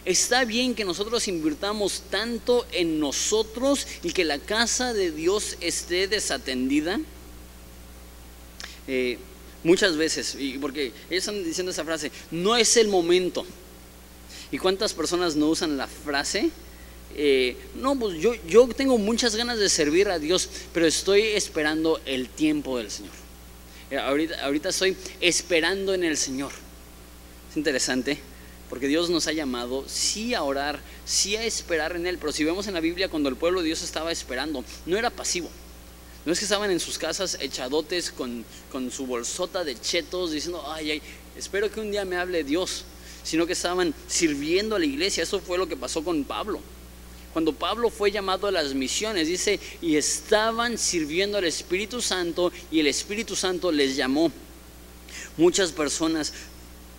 Está 0.04 0.46
bien 0.46 0.74
que 0.74 0.84
nosotros 0.84 1.28
invirtamos 1.28 2.04
tanto 2.10 2.66
en 2.72 3.00
nosotros 3.00 3.88
y 4.04 4.12
que 4.12 4.26
la 4.26 4.40
casa 4.40 4.94
de 4.94 5.12
Dios 5.12 5.58
esté 5.62 6.08
desatendida. 6.08 7.00
Eh, 8.88 9.20
muchas 9.64 9.96
veces, 9.96 10.36
y 10.40 10.58
porque 10.58 10.88
ellos 11.10 11.28
están 11.28 11.44
diciendo 11.44 11.72
esa 11.72 11.86
frase, 11.86 12.12
no 12.32 12.58
es 12.58 12.78
el 12.78 12.88
momento. 12.88 13.46
¿Y 14.52 14.58
cuántas 14.58 14.94
personas 14.94 15.36
no 15.36 15.48
usan 15.50 15.78
la 15.78 15.88
frase? 15.88 16.50
Eh, 17.16 17.56
no, 17.76 17.98
pues 17.98 18.20
yo, 18.20 18.34
yo 18.48 18.68
tengo 18.70 18.98
muchas 18.98 19.36
ganas 19.36 19.60
de 19.60 19.70
servir 19.70 20.10
a 20.10 20.20
Dios, 20.20 20.50
pero 20.74 20.88
estoy 20.88 21.22
esperando 21.22 22.02
el 22.06 22.28
tiempo 22.28 22.78
del 22.78 22.90
Señor. 22.90 23.21
Eh, 23.92 23.98
ahorita, 23.98 24.46
ahorita 24.46 24.70
estoy 24.70 24.96
esperando 25.20 25.94
en 25.94 26.06
el 26.06 26.16
Señor. 26.16 26.52
Es 27.50 27.58
interesante 27.58 28.18
porque 28.70 28.88
Dios 28.88 29.10
nos 29.10 29.28
ha 29.28 29.34
llamado 29.34 29.84
sí 29.90 30.34
a 30.34 30.44
orar, 30.44 30.80
sí 31.04 31.36
a 31.36 31.44
esperar 31.44 31.98
en 31.98 32.08
Él. 32.08 32.18
Pero 32.18 32.32
si 32.32 32.46
vemos 32.46 32.68
en 32.68 32.74
la 32.74 32.80
Biblia 32.80 33.10
cuando 33.10 33.28
el 33.28 33.36
pueblo 33.36 33.60
de 33.60 33.68
Dios 33.68 33.84
estaba 33.84 34.14
esperando, 34.14 34.64
no 34.86 34.98
era 34.98 35.10
pasivo. 35.10 35.50
No 36.26 36.32
es 36.32 36.40
que 36.40 36.46
estaban 36.46 36.72
en 36.72 36.80
sus 36.80 36.98
casas 36.98 37.38
echadotes 37.42 38.12
con, 38.12 38.46
con 38.72 38.92
su 38.92 39.06
bolsota 39.06 39.66
de 39.66 39.78
chetos 39.78 40.32
diciendo, 40.32 40.64
ay, 40.68 40.92
ay, 40.92 41.02
espero 41.36 41.70
que 41.70 41.82
un 41.82 41.92
día 41.92 42.06
me 42.06 42.16
hable 42.16 42.46
Dios, 42.46 42.86
sino 43.24 43.46
que 43.46 43.54
estaban 43.54 43.94
sirviendo 44.08 44.78
a 44.78 44.80
la 44.80 44.86
iglesia. 44.86 45.24
Eso 45.24 45.42
fue 45.42 45.58
lo 45.58 45.68
que 45.68 45.76
pasó 45.76 46.02
con 46.02 46.24
Pablo. 46.24 46.62
Cuando 47.34 47.54
Pablo 47.54 47.90
fue 47.90 48.12
llamado 48.12 48.48
a 48.48 48.52
las 48.52 48.74
misiones, 48.74 49.28
dice, 49.28 49.60
y 49.82 49.96
estaban 49.96 50.78
sirviendo 50.78 51.38
al 51.38 51.46
Espíritu 51.46 52.02
Santo 52.02 52.52
y 52.72 52.80
el 52.80 52.88
Espíritu 52.88 53.36
Santo 53.36 53.72
les 53.72 53.96
llamó. 53.96 54.32
Muchas 55.38 55.72
personas 55.72 56.34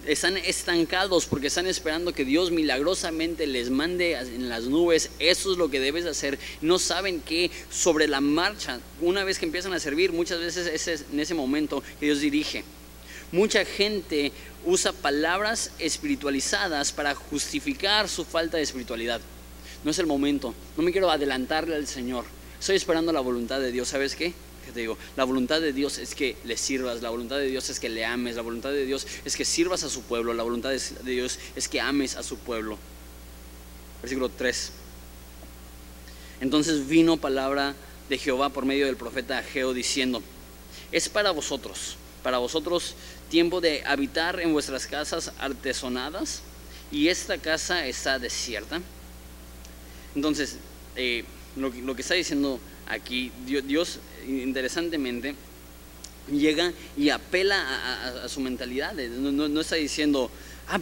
están 0.06 0.36
estancados 0.36 1.26
porque 1.26 1.46
están 1.46 1.66
esperando 1.66 2.12
que 2.12 2.24
Dios 2.24 2.50
milagrosamente 2.50 3.46
les 3.46 3.70
mande 3.70 4.14
en 4.14 4.48
las 4.48 4.64
nubes. 4.64 5.10
Eso 5.18 5.52
es 5.52 5.58
lo 5.58 5.70
que 5.70 5.80
debes 5.80 6.06
hacer. 6.06 6.38
No 6.60 6.78
saben 6.78 7.20
que 7.20 7.50
sobre 7.70 8.08
la 8.08 8.20
marcha, 8.20 8.80
una 9.00 9.24
vez 9.24 9.38
que 9.38 9.46
empiezan 9.46 9.72
a 9.74 9.80
servir, 9.80 10.12
muchas 10.12 10.40
veces 10.40 10.66
es 10.66 11.04
en 11.12 11.20
ese 11.20 11.34
momento 11.34 11.82
que 12.00 12.06
Dios 12.06 12.20
dirige. 12.20 12.64
Mucha 13.30 13.64
gente 13.64 14.32
usa 14.64 14.92
palabras 14.92 15.70
espiritualizadas 15.78 16.92
para 16.92 17.14
justificar 17.14 18.08
su 18.08 18.24
falta 18.24 18.56
de 18.56 18.62
espiritualidad 18.62 19.20
no 19.84 19.90
es 19.90 19.98
el 19.98 20.06
momento, 20.06 20.54
no 20.76 20.82
me 20.82 20.92
quiero 20.92 21.10
adelantarle 21.10 21.76
al 21.76 21.86
Señor, 21.86 22.24
estoy 22.58 22.76
esperando 22.76 23.12
la 23.12 23.20
voluntad 23.20 23.60
de 23.60 23.72
Dios, 23.72 23.88
¿sabes 23.88 24.14
qué? 24.16 24.32
te 24.72 24.80
digo, 24.80 24.96
la 25.16 25.24
voluntad 25.24 25.60
de 25.60 25.72
Dios 25.72 25.98
es 25.98 26.14
que 26.14 26.36
le 26.44 26.56
sirvas, 26.56 27.02
la 27.02 27.10
voluntad 27.10 27.36
de 27.36 27.46
Dios 27.46 27.68
es 27.70 27.80
que 27.80 27.88
le 27.88 28.04
ames, 28.04 28.36
la 28.36 28.42
voluntad 28.42 28.70
de 28.70 28.86
Dios 28.86 29.06
es 29.24 29.36
que 29.36 29.44
sirvas 29.44 29.82
a 29.84 29.90
su 29.90 30.02
pueblo, 30.02 30.34
la 30.34 30.42
voluntad 30.42 30.70
de 30.70 31.10
Dios 31.10 31.38
es 31.56 31.68
que 31.68 31.80
ames 31.80 32.16
a 32.16 32.22
su 32.22 32.38
pueblo. 32.38 32.78
Versículo 34.00 34.28
3. 34.28 34.72
Entonces 36.40 36.88
vino 36.88 37.16
palabra 37.16 37.74
de 38.08 38.18
Jehová 38.18 38.48
por 38.50 38.64
medio 38.64 38.86
del 38.86 38.96
profeta 38.96 39.38
Ageo 39.38 39.72
diciendo, 39.74 40.22
es 40.90 41.08
para 41.08 41.30
vosotros, 41.30 41.96
para 42.22 42.38
vosotros 42.38 42.94
tiempo 43.30 43.60
de 43.60 43.82
habitar 43.86 44.40
en 44.40 44.52
vuestras 44.52 44.86
casas 44.86 45.32
artesonadas 45.38 46.42
y 46.90 47.08
esta 47.08 47.38
casa 47.38 47.86
está 47.86 48.18
desierta. 48.18 48.80
Entonces, 50.14 50.56
eh, 50.96 51.24
lo, 51.56 51.94
que 51.94 52.02
está 52.02 52.14
diciendo 52.14 52.58
aquí, 52.88 53.30
Dios, 53.46 53.98
interesantemente 54.26 55.34
llega 56.30 56.72
y 56.96 57.10
apela 57.10 58.24
a, 58.24 58.28
su 58.28 58.40
mentalidad. 58.40 58.94
No, 58.94 59.60
está 59.60 59.76
diciendo, 59.76 60.30
ah, 60.68 60.78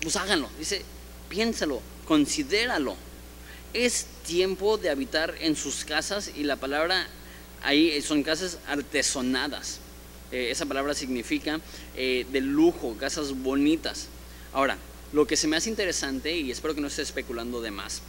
pues 0.00 0.16
háganlo. 0.16 0.48
Dice, 0.58 0.82
piénsalo, 1.28 1.80
considéralo. 2.06 2.96
Es 3.72 4.06
tiempo 4.26 4.78
de 4.78 4.90
habitar 4.90 5.34
en 5.40 5.56
sus 5.56 5.84
casas 5.84 6.30
y 6.36 6.44
la 6.44 6.56
palabra 6.56 7.08
ahí 7.62 8.00
son 8.02 8.22
casas 8.22 8.58
artesonadas. 8.68 9.80
Eh, 10.30 10.50
esa 10.50 10.66
palabra 10.66 10.94
significa 10.94 11.60
eh, 11.96 12.26
de 12.30 12.40
lujo, 12.40 12.96
casas 12.98 13.32
bonitas. 13.32 14.08
Ahora, 14.52 14.78
lo 15.12 15.26
que 15.26 15.36
se 15.36 15.48
me 15.48 15.56
hace 15.56 15.70
interesante, 15.70 16.36
y 16.36 16.50
espero 16.50 16.74
que 16.74 16.80
no 16.80 16.88
esté 16.88 17.02
especulando 17.02 17.60
de 17.60 17.70
más, 17.70 18.02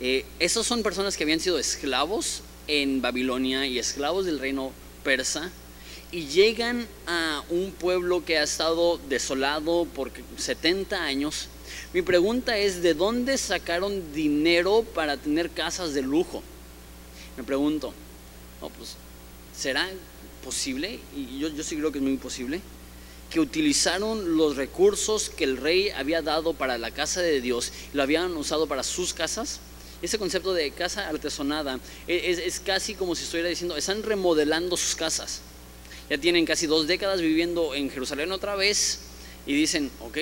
eh, 0.00 0.24
esos 0.38 0.66
son 0.66 0.82
personas 0.82 1.16
que 1.16 1.24
habían 1.24 1.40
sido 1.40 1.58
esclavos 1.58 2.42
en 2.66 3.02
Babilonia 3.02 3.66
y 3.66 3.78
esclavos 3.78 4.24
del 4.26 4.38
reino 4.38 4.72
persa 5.04 5.50
y 6.12 6.26
llegan 6.26 6.86
a 7.06 7.42
un 7.50 7.70
pueblo 7.72 8.24
que 8.24 8.38
ha 8.38 8.42
estado 8.42 8.98
desolado 9.08 9.86
por 9.86 10.10
70 10.36 11.02
años. 11.02 11.48
Mi 11.92 12.02
pregunta 12.02 12.56
es, 12.58 12.82
¿de 12.82 12.94
dónde 12.94 13.38
sacaron 13.38 14.12
dinero 14.12 14.84
para 14.94 15.16
tener 15.16 15.50
casas 15.50 15.94
de 15.94 16.02
lujo? 16.02 16.42
Me 17.36 17.44
pregunto, 17.44 17.94
pues, 18.76 18.96
¿será 19.56 19.88
posible? 20.44 20.98
Y 21.16 21.38
yo, 21.38 21.50
sí 21.62 21.76
creo 21.76 21.92
que 21.92 21.98
es 21.98 22.04
muy 22.04 22.16
posible 22.16 22.60
que 23.30 23.38
utilizaron 23.38 24.36
los 24.36 24.56
recursos 24.56 25.30
que 25.30 25.44
el 25.44 25.56
rey 25.56 25.90
había 25.90 26.20
dado 26.20 26.52
para 26.52 26.78
la 26.78 26.90
casa 26.90 27.20
de 27.20 27.40
Dios 27.40 27.72
y 27.92 27.96
lo 27.96 28.02
habían 28.02 28.36
usado 28.36 28.66
para 28.66 28.82
sus 28.82 29.14
casas. 29.14 29.60
Ese 30.02 30.18
concepto 30.18 30.54
de 30.54 30.70
casa 30.70 31.08
artesonada 31.08 31.78
es, 32.06 32.60
casi 32.60 32.94
como 32.94 33.14
si 33.14 33.24
estuviera 33.24 33.48
diciendo, 33.48 33.76
están 33.76 34.02
remodelando 34.02 34.76
sus 34.76 34.94
casas. 34.94 35.42
Ya 36.08 36.18
tienen 36.18 36.46
casi 36.46 36.66
dos 36.66 36.86
décadas 36.86 37.20
viviendo 37.20 37.74
en 37.74 37.90
Jerusalén 37.90 38.32
otra 38.32 38.56
vez 38.56 39.00
y 39.46 39.54
dicen, 39.54 39.90
ok, 40.00 40.18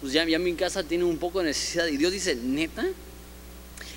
pues 0.00 0.12
ya, 0.12 0.24
ya 0.26 0.38
mi 0.38 0.54
casa 0.54 0.84
tiene 0.84 1.04
un 1.04 1.16
poco 1.16 1.38
de 1.38 1.46
necesidad. 1.46 1.86
Y 1.86 1.96
Dios 1.96 2.12
dice, 2.12 2.36
neta, 2.36 2.86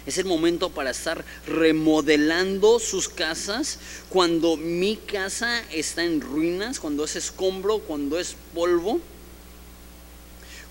es 0.06 0.18
el 0.18 0.26
momento 0.26 0.70
para 0.70 0.92
estar 0.92 1.26
remodelando 1.46 2.80
sus 2.80 3.10
casas 3.10 3.80
cuando 4.10 4.56
mi 4.56 4.96
casa 4.96 5.62
está 5.72 6.04
en 6.04 6.22
ruinas, 6.22 6.80
cuando 6.80 7.04
es 7.04 7.16
escombro, 7.16 7.80
cuando 7.80 8.18
es 8.18 8.36
polvo. 8.54 9.02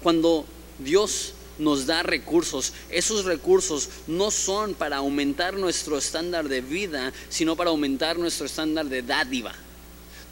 Cuando 0.03 0.47
Dios 0.79 1.34
nos 1.59 1.87
da 1.87 2.03
recursos. 2.03 2.73
Esos 2.91 3.25
recursos 3.25 3.89
no 4.07 4.31
son 4.31 4.75
para 4.75 4.97
aumentar 4.99 5.55
nuestro 5.55 5.99
estándar 5.99 6.49
de 6.49 6.61
vida, 6.61 7.13
sino 7.29 7.57
para 7.57 7.71
aumentar 7.71 8.19
nuestro 8.19 8.47
estándar 8.47 8.87
de 8.87 9.03
dádiva. 9.03 9.55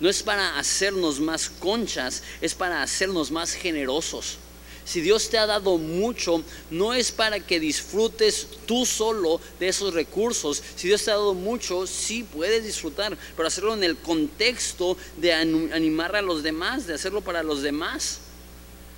No 0.01 0.09
es 0.09 0.23
para 0.23 0.59
hacernos 0.59 1.21
más 1.21 1.49
conchas, 1.49 2.23
es 2.41 2.55
para 2.55 2.83
hacernos 2.83 3.31
más 3.31 3.53
generosos. 3.53 4.39
Si 4.85 5.01
Dios 5.01 5.29
te 5.31 5.39
ha 5.39 5.47
dado 5.47 5.79
mucho, 5.79 6.43
no 6.71 6.93
es 6.93 7.13
para 7.13 7.39
que 7.39 7.61
disfrutes 7.61 8.49
tú 8.67 8.85
solo 8.85 9.41
de 9.61 9.69
esos 9.69 9.95
recursos. 9.95 10.61
Si 10.75 10.89
Dios 10.89 11.05
te 11.05 11.13
ha 11.13 11.15
dado 11.15 11.35
mucho, 11.35 11.87
sí 11.87 12.25
puedes 12.25 12.65
disfrutar, 12.65 13.17
pero 13.37 13.47
hacerlo 13.47 13.75
en 13.75 13.85
el 13.85 13.97
contexto 13.97 14.97
de 15.19 15.33
animar 15.33 16.17
a 16.17 16.23
los 16.23 16.43
demás, 16.43 16.87
de 16.87 16.95
hacerlo 16.95 17.21
para 17.21 17.45
los 17.45 17.63
demás. 17.63 18.19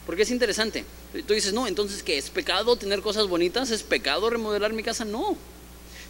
Porque 0.06 0.22
es 0.22 0.30
interesante. 0.30 0.86
Tú 1.22 1.32
dices, 1.32 1.52
no, 1.52 1.68
entonces, 1.68 2.02
¿qué? 2.02 2.18
¿Es 2.18 2.28
pecado 2.28 2.74
tener 2.76 3.00
cosas 3.00 3.28
bonitas? 3.28 3.70
¿Es 3.70 3.84
pecado 3.84 4.28
remodelar 4.30 4.72
mi 4.72 4.82
casa? 4.82 5.04
No. 5.04 5.36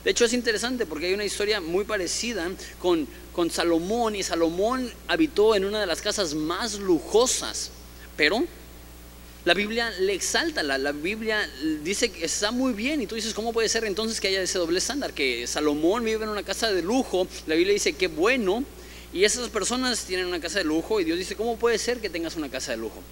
De 0.03 0.11
hecho, 0.11 0.25
es 0.25 0.33
interesante 0.33 0.87
porque 0.87 1.07
hay 1.07 1.15
una 1.15 1.25
historia 1.25 1.61
muy 1.61 1.85
parecida 1.85 2.51
con, 2.79 3.07
con 3.33 3.51
Salomón 3.51 4.17
y 4.17 4.23
Salomón 4.23 4.93
habitó 5.09 5.55
en 5.55 5.65
una 5.65 5.81
de 5.81 5.87
las 5.87 6.03
casas 6.03 6.35
más 6.35 6.79
lujosas, 6.79 7.71
pero 8.17 8.45
la 9.45 9.55
Biblia 9.55 9.91
le 10.01 10.15
exalta, 10.15 10.63
la, 10.63 10.79
la, 10.79 10.93
Biblia 10.93 11.51
dice 11.83 12.11
que 12.11 12.25
está 12.25 12.51
muy 12.51 12.73
bien 12.73 13.03
y 13.03 13.07
tú 13.07 13.15
dices, 13.15 13.35
¿cómo 13.35 13.53
puede 13.53 13.69
ser 13.69 13.85
entonces 13.85 14.21
que 14.21 14.29
haya 14.29 14.43
ese 14.43 14.59
doble 14.59 14.79
estándar? 14.79 15.13
Que 15.13 15.47
Salomón 15.47 16.05
vive 16.05 16.25
en 16.25 16.31
una 16.31 16.43
casa 16.43 16.71
de 16.73 16.83
lujo, 16.83 17.27
la 17.47 17.55
Biblia 17.55 17.75
dice 17.75 17.95
que 17.95 18.09
bueno, 18.09 18.65
y 19.13 19.25
esas 19.25 19.49
personas 19.49 20.05
tienen 20.05 20.27
una 20.27 20.41
casa 20.41 20.59
de 20.59 20.65
lujo 20.65 21.01
y 21.01 21.05
Dios 21.05 21.19
dice, 21.19 21.35
¿cómo 21.35 21.57
puede 21.57 21.79
ser 21.79 22.01
que 22.01 22.11
tengas 22.11 22.37
una 22.37 22.51
casa 22.51 22.73
de 22.73 22.79
lujo? 22.79 23.03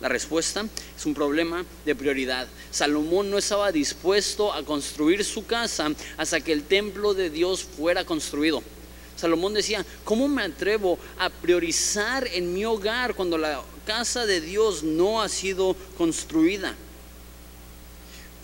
La 0.00 0.08
respuesta 0.08 0.66
es 0.96 1.06
un 1.06 1.14
problema 1.14 1.64
de 1.84 1.94
prioridad. 1.94 2.48
Salomón 2.70 3.30
no 3.30 3.38
estaba 3.38 3.70
dispuesto 3.70 4.52
a 4.52 4.64
construir 4.64 5.24
su 5.24 5.46
casa 5.46 5.92
hasta 6.16 6.40
que 6.40 6.52
el 6.52 6.64
templo 6.64 7.14
de 7.14 7.30
Dios 7.30 7.62
fuera 7.62 8.04
construido. 8.04 8.62
Salomón 9.16 9.54
decía, 9.54 9.86
¿cómo 10.04 10.26
me 10.26 10.42
atrevo 10.42 10.98
a 11.18 11.30
priorizar 11.30 12.26
en 12.26 12.52
mi 12.52 12.64
hogar 12.64 13.14
cuando 13.14 13.38
la 13.38 13.62
casa 13.86 14.26
de 14.26 14.40
Dios 14.40 14.82
no 14.82 15.22
ha 15.22 15.28
sido 15.28 15.76
construida? 15.96 16.74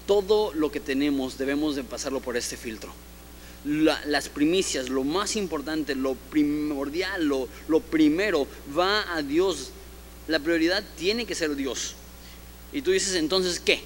Todo 0.06 0.52
lo 0.54 0.70
que 0.70 0.78
tenemos 0.78 1.36
debemos 1.36 1.74
de 1.74 1.82
pasarlo 1.82 2.20
por 2.20 2.36
este 2.36 2.56
filtro. 2.56 2.92
las 3.64 4.28
primicias, 4.28 4.88
lo 4.88 5.02
más 5.02 5.34
importante, 5.34 5.96
lo 5.96 6.14
primordial, 6.14 7.24
lo, 7.24 7.48
lo 7.66 7.80
primero, 7.80 8.46
va 8.78 9.12
a 9.12 9.22
Dios 9.22 9.72
la 10.28 10.38
prioridad 10.38 10.84
tiene 10.96 11.26
que 11.26 11.34
ser 11.34 11.56
Dios. 11.56 11.94
Y 12.72 12.82
tú 12.82 12.92
dices, 12.92 13.14
entonces, 13.14 13.58
¿qué? 13.58 13.82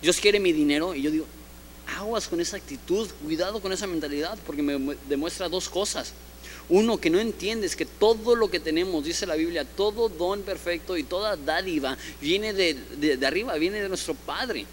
Dios 0.00 0.18
quiere 0.20 0.38
mi 0.38 0.52
dinero. 0.52 0.94
Y 0.94 1.02
yo 1.02 1.10
digo, 1.10 1.26
aguas 1.96 2.28
con 2.28 2.40
esa 2.40 2.58
actitud, 2.58 3.08
cuidado 3.24 3.60
con 3.60 3.72
esa 3.72 3.86
mentalidad, 3.86 4.38
porque 4.46 4.62
me 4.62 4.96
demuestra 5.08 5.48
dos 5.48 5.68
cosas. 5.68 6.12
Uno, 6.68 6.98
que 6.98 7.10
no 7.10 7.18
entiendes 7.18 7.74
que 7.74 7.86
todo 7.86 8.36
lo 8.36 8.50
que 8.50 8.60
tenemos, 8.60 9.04
dice 9.04 9.26
la 9.26 9.34
Biblia, 9.34 9.64
todo 9.64 10.08
don 10.08 10.42
perfecto 10.42 10.96
y 10.96 11.02
toda 11.02 11.36
dádiva 11.36 11.96
viene 12.20 12.52
de, 12.52 12.74
de 12.74 13.26
arriba, 13.26 13.54
viene 13.54 13.80
de 13.80 13.88
nuestro 13.88 14.14
Padre. 14.14 14.66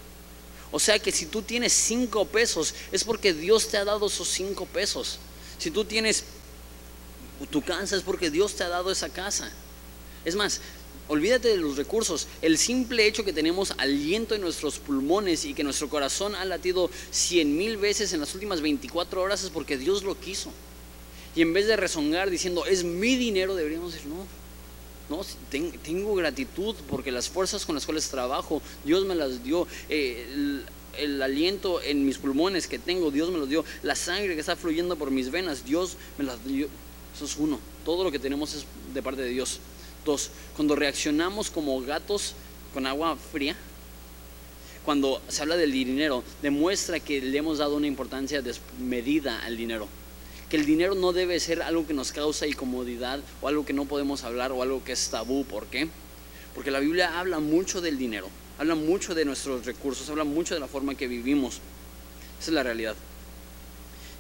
O 0.72 0.80
sea 0.80 1.00
que 1.00 1.12
si 1.12 1.26
tú 1.26 1.42
tienes 1.42 1.74
cinco 1.74 2.26
pesos, 2.26 2.76
es 2.92 3.04
porque 3.04 3.34
Dios 3.34 3.70
te 3.70 3.78
ha 3.78 3.86
dado 3.86 4.08
esos 4.08 4.28
cinco 4.28 4.66
pesos. 4.66 5.18
Si 5.58 5.72
tú 5.72 5.84
tienes 5.84 6.26
tu 7.50 7.62
casa, 7.62 7.96
es 7.96 8.04
porque 8.04 8.30
Dios 8.30 8.56
te 8.56 8.64
ha 8.64 8.70
dado 8.70 8.92
esa 8.92 9.10
casa. 9.10 9.52
Es 10.26 10.36
más, 10.36 10.62
Olvídate 11.10 11.48
de 11.48 11.58
los 11.58 11.76
recursos. 11.76 12.28
El 12.44 12.60
simple 12.60 13.08
hecho 13.08 13.26
que 13.26 13.34
tenemos 13.34 13.74
aliento 13.80 14.36
en 14.36 14.42
nuestros 14.42 14.78
pulmones 14.78 15.44
y 15.44 15.56
que 15.56 15.64
nuestro 15.64 15.90
corazón 15.90 16.36
ha 16.36 16.46
latido 16.46 16.92
cien 17.10 17.58
mil 17.58 17.78
veces 17.78 18.14
en 18.14 18.20
las 18.20 18.36
últimas 18.36 18.62
24 18.62 19.20
horas 19.20 19.44
es 19.44 19.50
porque 19.50 19.76
Dios 19.76 20.04
lo 20.04 20.20
quiso. 20.20 20.52
Y 21.36 21.42
en 21.42 21.52
vez 21.52 21.66
de 21.66 21.76
rezongar 21.76 22.30
diciendo, 22.30 22.64
es 22.66 22.84
mi 22.84 23.16
dinero, 23.16 23.56
deberíamos 23.56 23.94
decir, 23.94 24.08
no, 24.08 24.28
no, 25.10 25.26
tengo 25.84 26.14
gratitud 26.14 26.76
porque 26.88 27.12
las 27.12 27.28
fuerzas 27.28 27.66
con 27.66 27.74
las 27.74 27.86
cuales 27.86 28.08
trabajo, 28.10 28.62
Dios 28.86 29.04
me 29.06 29.16
las 29.16 29.44
dio. 29.44 29.68
Eh, 29.90 30.62
el, 30.98 31.22
aliento 31.24 31.82
en 31.82 32.06
mis 32.06 32.20
pulmones 32.20 32.68
que 32.68 32.78
tengo, 32.78 33.10
Dios 33.10 33.32
me 33.32 33.40
lo 33.40 33.48
dio. 33.48 33.66
La 33.82 33.96
sangre 33.96 34.36
que 34.36 34.42
está 34.42 34.56
fluyendo 34.56 34.96
por 34.96 35.10
mis 35.10 35.32
venas, 35.32 35.66
Dios 35.66 35.98
me 36.20 36.24
las 36.24 36.46
dio. 36.46 36.68
Eso 37.16 37.26
es 37.26 37.36
uno. 37.38 37.60
Todo 37.84 38.04
lo 38.04 38.12
que 38.12 38.20
tenemos 38.20 38.54
es 38.54 38.66
de 38.94 39.02
parte 39.02 39.24
de 39.24 39.30
Dios. 39.30 39.60
Cuando 40.56 40.76
reaccionamos 40.76 41.50
como 41.50 41.80
gatos 41.82 42.34
con 42.74 42.86
agua 42.86 43.16
fría, 43.32 43.56
cuando 44.86 45.22
se 45.28 45.42
habla 45.42 45.58
del 45.58 45.72
dinero, 45.72 46.24
demuestra 46.42 47.00
que 47.00 47.22
le 47.22 47.38
hemos 47.38 47.58
dado 47.60 47.76
una 47.76 47.88
importancia 47.88 48.42
desmedida 48.42 49.44
al 49.44 49.58
dinero. 49.58 49.88
Que 50.50 50.58
el 50.58 50.66
dinero 50.66 50.96
no 50.96 51.14
debe 51.14 51.40
ser 51.40 51.62
algo 51.62 51.86
que 51.86 51.94
nos 51.94 52.12
causa 52.12 52.48
incomodidad 52.48 53.20
o 53.42 53.48
algo 53.48 53.66
que 53.66 53.74
no 53.74 53.86
podemos 53.86 54.24
hablar 54.24 54.52
o 54.52 54.64
algo 54.64 54.84
que 54.84 54.94
es 54.94 55.10
tabú. 55.10 55.46
¿Por 55.46 55.68
qué? 55.68 55.90
Porque 56.56 56.72
la 56.72 56.80
Biblia 56.80 57.20
habla 57.20 57.40
mucho 57.40 57.82
del 57.82 58.00
dinero, 58.00 58.30
habla 58.58 58.74
mucho 58.74 59.14
de 59.14 59.26
nuestros 59.26 59.66
recursos, 59.66 60.10
habla 60.10 60.24
mucho 60.24 60.56
de 60.56 60.60
la 60.60 60.68
forma 60.68 60.96
que 60.96 61.08
vivimos. 61.08 61.60
Esa 62.40 62.50
es 62.50 62.54
la 62.54 62.64
realidad. 62.64 62.96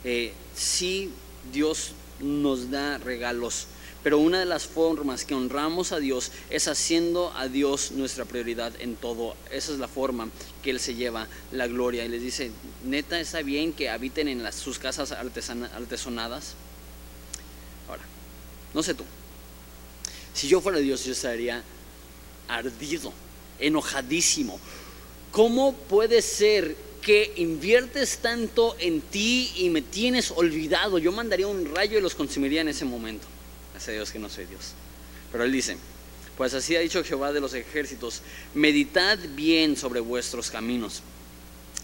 Eh, 0.04 0.34
si 0.56 1.10
Dios 1.52 1.94
nos 2.20 2.70
da 2.70 2.98
regalos, 3.00 3.66
pero 4.04 4.18
una 4.18 4.40
de 4.40 4.46
las 4.46 4.66
formas 4.66 5.26
que 5.26 5.36
honramos 5.36 5.92
a 5.92 6.00
Dios 6.00 6.32
es 6.50 6.68
haciendo 6.68 7.34
a 7.36 7.48
Dios 7.48 7.92
nuestra 7.92 8.24
prioridad 8.26 8.74
en 8.80 8.96
todo. 8.96 9.36
Esa 9.52 9.74
es 9.74 9.80
la 9.80 9.90
forma 9.90 10.30
que 10.64 10.70
Él 10.70 10.80
se 10.80 10.96
lleva 10.96 11.28
la 11.52 11.68
gloria. 11.68 12.06
Y 12.06 12.08
les 12.08 12.22
dice, 12.22 12.52
neta, 12.86 13.20
está 13.20 13.42
bien 13.42 13.74
que 13.74 13.90
habiten 13.90 14.30
en 14.30 14.42
las, 14.42 14.56
sus 14.56 14.80
casas 14.80 15.12
artesonadas. 15.12 16.56
Ahora, 17.90 18.04
no 18.74 18.84
sé 18.84 18.94
tú. 18.94 19.04
Si 20.34 20.48
yo 20.48 20.62
fuera 20.62 20.80
Dios, 20.80 21.04
yo 21.04 21.12
estaría 21.12 21.62
ardido, 22.48 23.12
enojadísimo. 23.60 24.60
¿Cómo 25.32 25.74
puede 25.74 26.22
ser 26.22 26.76
que 27.02 27.34
inviertes 27.36 28.20
tanto 28.20 28.78
en 28.80 29.02
ti 29.02 29.52
y 29.58 29.70
me 29.70 29.82
tienes 29.82 30.32
olvidado? 30.32 31.00
Yo 31.00 31.12
mandaría 31.12 31.48
un 31.48 31.76
rayo 31.76 31.98
y 31.98 32.02
los 32.02 32.16
consumiría 32.16 32.62
en 32.62 32.70
ese 32.70 32.86
momento. 32.86 33.28
Dios 33.88 34.12
que 34.12 34.20
no 34.20 34.30
soy 34.30 34.46
Dios. 34.46 34.74
Pero 35.32 35.44
él 35.44 35.52
dice, 35.52 35.78
pues 36.38 36.54
así 36.54 36.76
ha 36.76 36.80
dicho 36.80 37.04
Jehová 37.04 37.32
de 37.34 37.42
los 37.42 37.54
ejércitos, 37.54 38.22
meditad 38.54 39.18
bien 39.36 39.76
sobre 39.76 40.00
vuestros 40.00 40.50
caminos. 40.50 41.02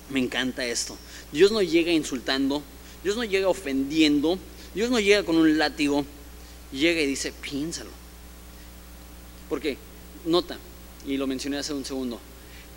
Me 0.10 0.20
encanta 0.20 0.66
esto. 0.66 0.98
Dios 1.32 1.52
no 1.52 1.62
llega 1.62 1.92
insultando, 1.92 2.64
Dios 3.04 3.16
no 3.16 3.24
llega 3.24 3.48
ofendiendo, 3.48 4.40
Dios 4.74 4.90
no 4.90 5.00
llega 5.00 5.24
con 5.24 5.38
un 5.38 5.58
látigo, 5.58 6.06
llega 6.72 7.02
y 7.02 7.08
dice, 7.08 7.32
piénsalo. 7.32 7.92
Porque, 9.50 9.78
nota, 10.26 10.58
y 11.06 11.18
lo 11.18 11.28
mencioné 11.28 11.58
hace 11.58 11.74
un 11.74 11.86
segundo, 11.86 12.20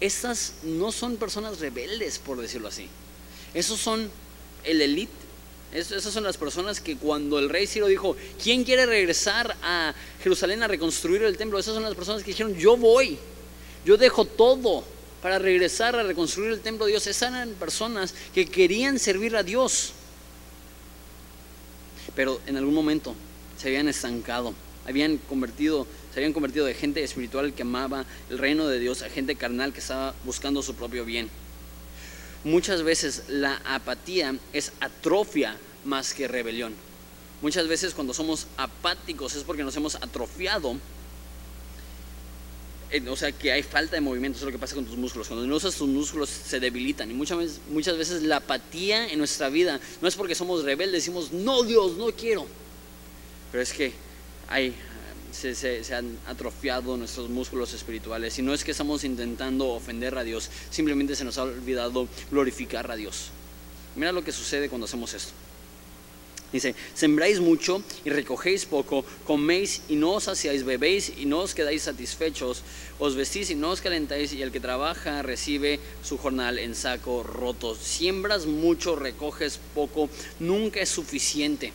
estas 0.01 0.55
no 0.63 0.93
son 0.93 1.17
personas 1.17 1.61
rebeldes, 1.61 2.19
por 2.19 2.41
decirlo 2.41 2.69
así. 2.69 2.89
Esos 3.55 3.81
son 3.81 4.11
el 4.65 4.81
elite 4.83 5.13
esas 5.73 6.03
son 6.03 6.25
las 6.25 6.39
personas 6.39 6.81
que 6.81 6.97
cuando 6.97 7.39
el 7.39 7.49
rey 7.49 7.67
Ciro 7.67 7.89
dijo, 7.89 8.17
¿quién 8.43 8.65
quiere 8.65 8.87
regresar 8.87 9.55
a 9.63 9.95
Jerusalén 10.23 10.63
a 10.63 10.69
reconstruir 10.69 11.23
el 11.23 11.37
templo? 11.37 11.59
Esas 11.59 11.75
son 11.75 11.83
las 11.83 11.95
personas 11.95 12.23
que 12.23 12.31
dijeron, 12.31 12.55
yo 12.55 12.77
voy, 12.77 13.19
yo 13.85 13.97
dejo 13.97 14.25
todo 14.25 14.85
para 15.23 15.39
regresar 15.39 15.95
a 15.97 16.03
reconstruir 16.03 16.53
el 16.53 16.61
templo 16.61 16.87
de 16.87 16.93
Dios. 16.93 17.07
Esas 17.07 17.33
eran 17.33 17.51
personas 17.51 18.15
que 18.35 18.47
querían 18.47 18.99
servir 18.99 19.37
a 19.37 19.43
Dios, 19.43 19.93
pero 22.15 22.41
en 22.47 22.57
algún 22.57 22.75
momento 22.75 23.15
se 23.59 23.69
habían 23.69 23.89
estancado, 23.89 24.55
habían 24.87 25.19
convertido, 25.19 25.87
se 26.15 26.21
habían 26.21 26.33
convertido 26.33 26.65
de 26.65 26.75
gente 26.75 27.03
espiritual 27.03 27.53
que 27.53 27.63
amaba 27.63 28.07
el 28.31 28.39
reino 28.39 28.67
de 28.69 28.79
Dios 28.79 29.03
a 29.03 29.11
gente 29.11 29.37
carnal 29.37 29.75
que 29.75 29.81
estaba 29.81 30.15
buscando 30.25 30.63
su 30.63 30.75
propio 30.75 31.05
bien. 31.05 31.29
Muchas 32.49 32.83
veces 32.83 33.25
la 33.29 33.61
apatía 33.67 34.35
es 34.55 34.73
atrofia 34.81 35.55
más 35.85 36.15
que 36.15 36.27
rebelión. 36.27 36.73
Muchas 37.43 37.69
veces 37.69 37.93
cuando 37.93 38.15
somos 38.15 38.47
apáticos 38.57 39.35
es 39.35 39.45
porque 39.45 39.63
nos 39.63 39.77
hemos 39.77 39.97
atrofiado. 39.97 40.79
O 43.07 43.17
sea 43.17 43.33
que 43.33 43.53
hay 43.53 43.63
falta 43.63 43.97
de 43.97 44.01
movimiento, 44.01 44.39
eso 44.39 44.47
es 44.47 44.51
lo 44.51 44.59
que 44.59 44.61
pasa 44.61 44.75
con 44.75 44.87
tus 44.87 44.97
músculos. 44.97 45.29
Cuando 45.29 45.47
no 45.47 45.57
usas 45.57 45.75
tus 45.75 45.89
músculos 45.89 46.31
se 46.31 46.59
debilitan. 46.59 47.11
Y 47.11 47.15
muchas 47.15 47.37
veces, 47.37 47.61
muchas 47.69 47.99
veces 47.99 48.23
la 48.23 48.37
apatía 48.37 49.13
en 49.13 49.19
nuestra 49.19 49.51
vida 49.51 49.79
no 50.01 50.09
es 50.09 50.17
porque 50.17 50.35
somos 50.35 50.65
rebeldes, 50.65 51.05
decimos, 51.05 51.33
no 51.33 51.65
Dios, 51.65 51.99
no 51.99 52.07
quiero. 52.13 52.47
Pero 53.53 53.63
es 53.63 53.75
que 53.75 53.93
hay 54.49 54.75
se, 55.33 55.95
han 55.95 56.19
atrofiado 56.27 56.97
nuestros 56.97 57.29
músculos 57.29 57.73
espirituales. 57.75 58.39
Y 58.39 58.43
no 58.43 58.55
es 58.55 58.65
que 58.65 58.73
estamos 58.73 59.05
intentando 59.05 59.69
ofender 59.69 60.17
a 60.19 60.25
Dios, 60.25 60.51
simplemente 60.71 61.17
se 61.17 61.25
nos 61.25 61.39
ha 61.39 61.45
olvidado 61.45 62.09
glorificar 62.31 62.91
a 62.91 62.97
Dios. 62.97 63.31
Mira 63.97 64.13
lo 64.13 64.23
que 64.23 64.33
sucede 64.33 64.69
cuando 64.69 64.87
hacemos 64.87 65.15
esto. 65.15 65.33
Dice, 66.53 66.75
sembráis 66.95 67.41
mucho 67.41 67.83
y 68.07 68.11
recogéis 68.11 68.65
poco, 68.65 69.05
coméis 69.27 69.83
y 69.87 69.97
no 69.97 70.13
os 70.13 70.25
saciáis, 70.25 70.65
bebéis 70.65 71.13
y 71.19 71.27
no 71.27 71.41
os 71.41 71.55
quedáis 71.55 71.83
satisfechos, 71.83 72.63
os 72.99 73.17
vestís 73.17 73.51
y 73.51 73.55
no 73.55 73.69
os 73.69 73.83
calentáis, 73.83 74.33
y 74.33 74.41
el 74.41 74.51
que 74.51 74.59
trabaja 74.59 75.21
recibe 75.21 75.79
su 76.03 76.17
jornal 76.17 76.59
en 76.59 76.75
saco 76.75 77.23
roto. 77.23 77.75
Siembras 77.75 78.47
mucho, 78.47 78.97
recoges 78.97 79.61
poco, 79.75 80.09
nunca 80.41 80.81
es 80.81 80.89
suficiente. 80.89 81.75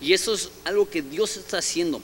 Y 0.00 0.14
eso 0.14 0.32
es 0.32 0.48
algo 0.64 0.88
que 0.88 1.02
Dios 1.02 1.36
está 1.36 1.58
haciendo 1.58 2.00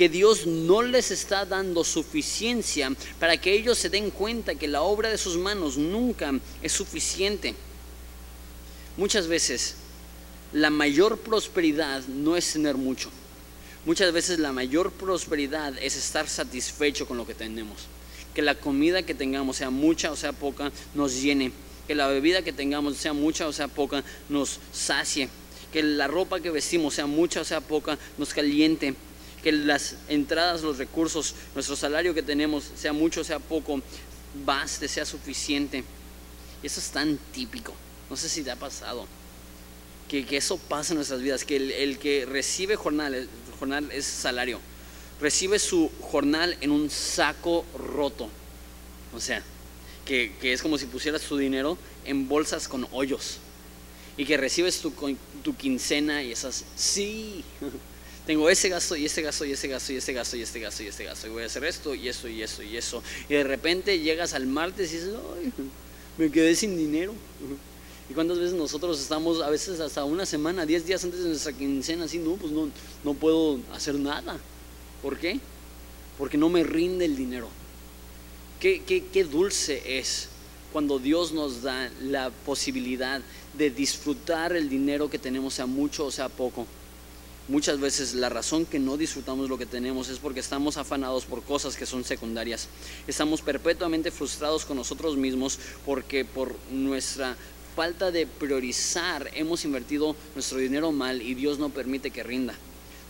que 0.00 0.08
Dios 0.08 0.46
no 0.46 0.80
les 0.80 1.10
está 1.10 1.44
dando 1.44 1.84
suficiencia 1.84 2.90
para 3.18 3.38
que 3.38 3.52
ellos 3.52 3.76
se 3.76 3.90
den 3.90 4.10
cuenta 4.10 4.54
que 4.54 4.66
la 4.66 4.80
obra 4.80 5.10
de 5.10 5.18
sus 5.18 5.36
manos 5.36 5.76
nunca 5.76 6.32
es 6.62 6.72
suficiente. 6.72 7.54
Muchas 8.96 9.26
veces 9.26 9.74
la 10.54 10.70
mayor 10.70 11.18
prosperidad 11.18 12.02
no 12.08 12.34
es 12.34 12.50
tener 12.50 12.78
mucho. 12.78 13.10
Muchas 13.84 14.10
veces 14.14 14.38
la 14.38 14.54
mayor 14.54 14.90
prosperidad 14.90 15.74
es 15.82 15.96
estar 15.96 16.26
satisfecho 16.26 17.06
con 17.06 17.18
lo 17.18 17.26
que 17.26 17.34
tenemos. 17.34 17.82
Que 18.34 18.40
la 18.40 18.54
comida 18.54 19.02
que 19.02 19.14
tengamos, 19.14 19.58
sea 19.58 19.68
mucha 19.68 20.10
o 20.12 20.16
sea 20.16 20.32
poca, 20.32 20.72
nos 20.94 21.20
llene. 21.20 21.52
Que 21.86 21.94
la 21.94 22.06
bebida 22.06 22.40
que 22.40 22.54
tengamos, 22.54 22.96
sea 22.96 23.12
mucha 23.12 23.46
o 23.46 23.52
sea 23.52 23.68
poca, 23.68 24.02
nos 24.30 24.60
sacie. 24.72 25.28
Que 25.70 25.82
la 25.82 26.06
ropa 26.06 26.40
que 26.40 26.50
vestimos, 26.50 26.94
sea 26.94 27.04
mucha 27.04 27.42
o 27.42 27.44
sea 27.44 27.60
poca, 27.60 27.98
nos 28.16 28.32
caliente. 28.32 28.94
Que 29.42 29.52
las 29.52 29.96
entradas, 30.08 30.62
los 30.62 30.78
recursos, 30.78 31.34
nuestro 31.54 31.76
salario 31.76 32.14
que 32.14 32.22
tenemos, 32.22 32.64
sea 32.76 32.92
mucho 32.92 33.24
sea 33.24 33.38
poco, 33.38 33.80
baste, 34.44 34.88
sea 34.88 35.06
suficiente. 35.06 35.84
Y 36.62 36.66
eso 36.66 36.80
es 36.80 36.90
tan 36.90 37.16
típico. 37.32 37.74
No 38.08 38.16
sé 38.16 38.28
si 38.28 38.42
te 38.42 38.50
ha 38.50 38.56
pasado. 38.56 39.06
Que, 40.08 40.26
eso 40.36 40.58
pasa 40.58 40.92
en 40.92 40.96
nuestras 40.96 41.22
vidas. 41.22 41.44
Que 41.44 41.56
el, 41.56 41.98
que 41.98 42.26
recibe 42.26 42.76
jornal, 42.76 43.28
jornal 43.58 43.88
es 43.92 44.04
salario. 44.04 44.60
Recibe 45.20 45.58
su 45.58 45.90
jornal 46.00 46.56
en 46.60 46.70
un 46.70 46.90
saco 46.90 47.64
roto. 47.76 48.28
O 49.14 49.20
sea, 49.20 49.42
que, 50.04 50.32
es 50.42 50.62
como 50.62 50.76
si 50.78 50.86
pusieras 50.86 51.22
su 51.22 51.36
dinero 51.36 51.78
en 52.04 52.28
bolsas 52.28 52.68
con 52.68 52.86
hoyos. 52.90 53.38
Y 54.16 54.24
que 54.26 54.36
recibes 54.36 54.80
tu, 54.80 54.92
tu 55.42 55.56
quincena 55.56 56.22
y 56.22 56.32
esas, 56.32 56.64
sí, 56.76 57.44
tengo 58.30 58.48
ese 58.48 58.68
gasto 58.68 58.94
y 58.94 59.06
ese 59.06 59.22
gasto 59.22 59.44
y 59.44 59.50
ese 59.50 59.66
gasto 59.66 59.92
y 59.92 59.96
ese 59.96 60.12
gasto 60.12 60.36
y 60.36 60.42
este 60.42 60.60
gasto 60.60 60.84
y 60.84 60.86
este 60.86 61.02
gasto 61.02 61.26
y 61.26 61.30
voy 61.30 61.42
a 61.42 61.46
hacer 61.46 61.64
esto 61.64 61.96
y 61.96 62.08
eso 62.08 62.28
y 62.28 62.40
eso 62.40 62.62
y 62.62 62.76
eso. 62.76 63.02
Y 63.28 63.34
de 63.34 63.42
repente 63.42 63.98
llegas 63.98 64.34
al 64.34 64.46
martes 64.46 64.92
y 64.92 64.98
dices, 64.98 65.14
ay, 65.34 65.52
me 66.16 66.30
quedé 66.30 66.54
sin 66.54 66.76
dinero. 66.76 67.12
¿Y 68.08 68.14
cuántas 68.14 68.38
veces 68.38 68.54
nosotros 68.54 69.00
estamos, 69.00 69.42
a 69.42 69.50
veces 69.50 69.80
hasta 69.80 70.04
una 70.04 70.24
semana, 70.26 70.64
diez 70.64 70.86
días 70.86 71.02
antes 71.02 71.24
de 71.24 71.28
nuestra 71.28 71.52
quincena, 71.52 72.04
así, 72.04 72.18
no, 72.18 72.34
pues 72.34 72.52
no, 72.52 72.70
no 73.02 73.14
puedo 73.14 73.58
hacer 73.74 73.96
nada? 73.96 74.38
¿Por 75.02 75.18
qué? 75.18 75.40
Porque 76.16 76.38
no 76.38 76.48
me 76.48 76.62
rinde 76.62 77.06
el 77.06 77.16
dinero. 77.16 77.48
Qué, 78.60 78.84
qué, 78.86 79.06
qué 79.12 79.24
dulce 79.24 79.98
es 79.98 80.28
cuando 80.72 81.00
Dios 81.00 81.32
nos 81.32 81.62
da 81.62 81.90
la 82.00 82.30
posibilidad 82.30 83.22
de 83.58 83.70
disfrutar 83.70 84.54
el 84.54 84.68
dinero 84.68 85.10
que 85.10 85.18
tenemos, 85.18 85.54
sea 85.54 85.66
mucho 85.66 86.06
o 86.06 86.12
sea 86.12 86.28
poco. 86.28 86.68
Muchas 87.50 87.80
veces 87.80 88.14
la 88.14 88.28
razón 88.28 88.64
que 88.64 88.78
no 88.78 88.96
disfrutamos 88.96 89.48
lo 89.48 89.58
que 89.58 89.66
tenemos 89.66 90.08
es 90.08 90.20
porque 90.20 90.38
estamos 90.38 90.76
afanados 90.76 91.24
por 91.24 91.42
cosas 91.42 91.76
que 91.76 91.84
son 91.84 92.04
secundarias. 92.04 92.68
Estamos 93.08 93.42
perpetuamente 93.42 94.12
frustrados 94.12 94.64
con 94.64 94.76
nosotros 94.76 95.16
mismos 95.16 95.58
porque 95.84 96.24
por 96.24 96.54
nuestra 96.70 97.36
falta 97.74 98.12
de 98.12 98.28
priorizar 98.28 99.32
hemos 99.34 99.64
invertido 99.64 100.14
nuestro 100.36 100.58
dinero 100.58 100.92
mal 100.92 101.22
y 101.22 101.34
Dios 101.34 101.58
no 101.58 101.70
permite 101.70 102.12
que 102.12 102.22
rinda. 102.22 102.54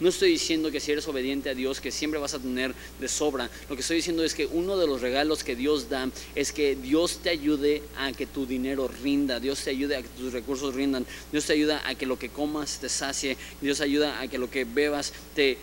No 0.01 0.09
estoy 0.09 0.31
diciendo 0.31 0.71
que 0.71 0.81
si 0.81 0.93
eres 0.93 1.07
obediente 1.09 1.51
a 1.51 1.55
Dios 1.55 1.79
que 1.81 1.91
siempre 1.91 2.19
vas 2.19 2.33
a 2.33 2.39
tener 2.39 2.75
de 2.99 3.07
sobra. 3.07 3.51
Lo 3.69 3.77
que 3.77 3.83
estoy 3.83 3.97
diciendo 3.97 4.25
es 4.25 4.35
que 4.35 4.47
uno 4.47 4.79
de 4.79 4.87
los 4.87 5.03
regalos 5.03 5.45
que 5.45 5.55
Dios 5.55 5.91
da 5.91 6.11
es 6.35 6.53
que 6.53 6.75
Dios 6.75 7.19
te 7.23 7.29
ayude 7.29 7.83
a 7.99 8.11
que 8.13 8.27
tu 8.27 8.47
dinero 8.47 8.89
rinda, 9.03 9.41
Dios 9.41 9.63
te 9.63 9.71
ayude 9.71 9.97
a 9.97 10.03
que 10.03 10.09
tus 10.09 10.33
recursos 10.33 10.75
rindan, 10.75 11.07
Dios 11.31 11.45
te 11.45 11.53
ayuda 11.53 11.87
a 11.87 11.95
que 11.95 12.07
lo 12.07 12.19
que 12.19 12.31
comas 12.31 12.79
te 12.79 12.89
sacie, 12.89 13.37
Dios 13.61 13.83
ayuda 13.83 14.21
a 14.21 14.29
que 14.29 14.39
lo 14.39 14.51
que 14.51 14.65
bebas 14.65 15.13
te, 15.35 15.59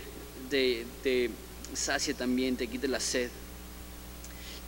te, 0.50 1.30
sacie 1.74 2.14
también, 2.14 2.56
te 2.56 2.68
quite 2.68 2.86
la 2.86 3.00
sed. 3.00 3.30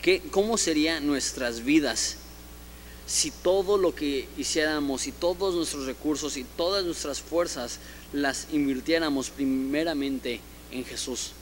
¿Qué, 0.03 0.21
¿Cómo 0.33 0.59
serían 0.59 1.07
nuestras 1.07 1.65
vidas 1.65 2.17
si 3.11 3.33
todo 3.33 3.77
lo 3.77 3.93
que 3.93 4.29
hiciéramos 4.39 5.09
y 5.09 5.13
todos 5.13 5.57
nuestros 5.57 5.87
recursos 5.87 6.37
y 6.37 6.45
todas 6.45 6.85
nuestras 6.85 7.21
fuerzas 7.21 7.81
las 8.13 8.47
invirtiéramos 8.53 9.31
primeramente 9.31 10.41
en 10.71 10.85
Jesús. 10.85 11.33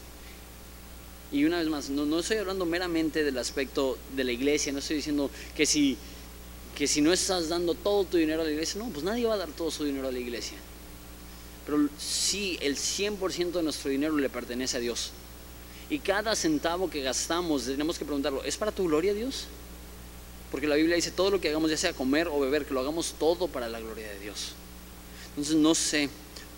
Y 1.30 1.44
una 1.44 1.58
vez 1.58 1.68
más, 1.68 1.90
no, 1.90 2.18
estoy 2.18 2.38
hablando 2.38 2.64
meramente 2.64 3.22
del 3.22 3.36
aspecto 3.36 3.98
de 4.16 4.24
la 4.24 4.32
iglesia, 4.32 4.72
no 4.72 4.78
estoy 4.78 4.96
diciendo 4.96 5.30
que 5.54 5.66
si, 5.66 5.98
que 6.74 6.86
si 6.86 7.02
no 7.02 7.12
estás 7.12 7.50
dando 7.50 7.74
todo 7.74 8.04
tu 8.04 8.16
dinero 8.16 8.40
a 8.40 8.44
la 8.46 8.50
iglesia, 8.50 8.82
no, 8.82 8.88
pues 8.88 9.04
nadie 9.04 9.26
va 9.26 9.34
a 9.34 9.36
dar 9.38 9.50
todo 9.50 9.70
su 9.70 9.84
dinero 9.84 10.08
a 10.08 10.12
la 10.12 10.18
iglesia. 10.18 10.56
Pero 11.66 11.86
sí, 11.98 12.56
el 12.62 12.76
100% 12.76 13.50
de 13.50 13.62
nuestro 13.62 13.90
dinero 13.90 14.16
le 14.16 14.30
pertenece 14.30 14.78
a 14.78 14.80
Dios. 14.80 15.10
Y 15.90 15.98
cada 15.98 16.34
centavo 16.34 16.88
que 16.88 17.02
gastamos, 17.02 17.66
tenemos 17.66 17.98
que 17.98 18.06
preguntarlo, 18.06 18.42
¿es 18.42 18.56
para 18.56 18.72
tu 18.72 18.84
gloria, 18.84 19.12
Dios? 19.12 19.48
Porque 20.50 20.66
la 20.66 20.76
Biblia 20.76 20.96
dice, 20.96 21.10
todo 21.10 21.30
lo 21.30 21.40
que 21.40 21.48
hagamos, 21.48 21.70
ya 21.70 21.76
sea 21.76 21.92
comer 21.92 22.28
o 22.28 22.40
beber, 22.40 22.64
que 22.64 22.74
lo 22.74 22.80
hagamos 22.80 23.14
todo 23.18 23.48
para 23.48 23.68
la 23.68 23.80
gloria 23.80 24.08
de 24.08 24.18
Dios. 24.20 24.52
Entonces 25.30 25.56
no 25.56 25.74
sé 25.74 26.08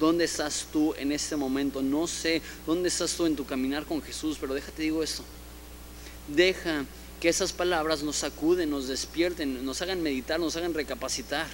¿Dónde 0.00 0.24
estás 0.24 0.66
tú 0.72 0.94
en 0.96 1.12
este 1.12 1.36
momento? 1.36 1.82
No 1.82 2.06
sé 2.06 2.40
dónde 2.66 2.88
estás 2.88 3.12
tú 3.12 3.26
en 3.26 3.36
tu 3.36 3.44
caminar 3.44 3.84
con 3.84 4.00
Jesús, 4.00 4.38
pero 4.40 4.54
déjate 4.54 4.80
digo 4.80 5.02
esto. 5.02 5.22
Deja 6.26 6.86
que 7.20 7.28
esas 7.28 7.52
palabras 7.52 8.02
nos 8.02 8.16
sacuden, 8.16 8.70
nos 8.70 8.88
despierten, 8.88 9.62
nos 9.62 9.82
hagan 9.82 10.02
meditar, 10.02 10.40
nos 10.40 10.56
hagan 10.56 10.72
recapacitar. 10.72 11.46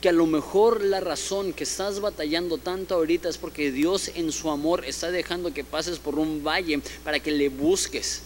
Que 0.00 0.10
a 0.10 0.12
lo 0.12 0.26
mejor 0.26 0.84
la 0.84 1.00
razón 1.00 1.52
que 1.52 1.64
estás 1.64 1.98
batallando 1.98 2.56
tanto 2.56 2.94
ahorita 2.94 3.28
es 3.28 3.36
porque 3.36 3.72
Dios 3.72 4.12
en 4.14 4.30
su 4.30 4.48
amor 4.48 4.84
está 4.84 5.10
dejando 5.10 5.52
que 5.52 5.64
pases 5.64 5.98
por 5.98 6.20
un 6.20 6.44
valle 6.44 6.80
para 7.02 7.18
que 7.18 7.32
le 7.32 7.48
busques 7.48 8.22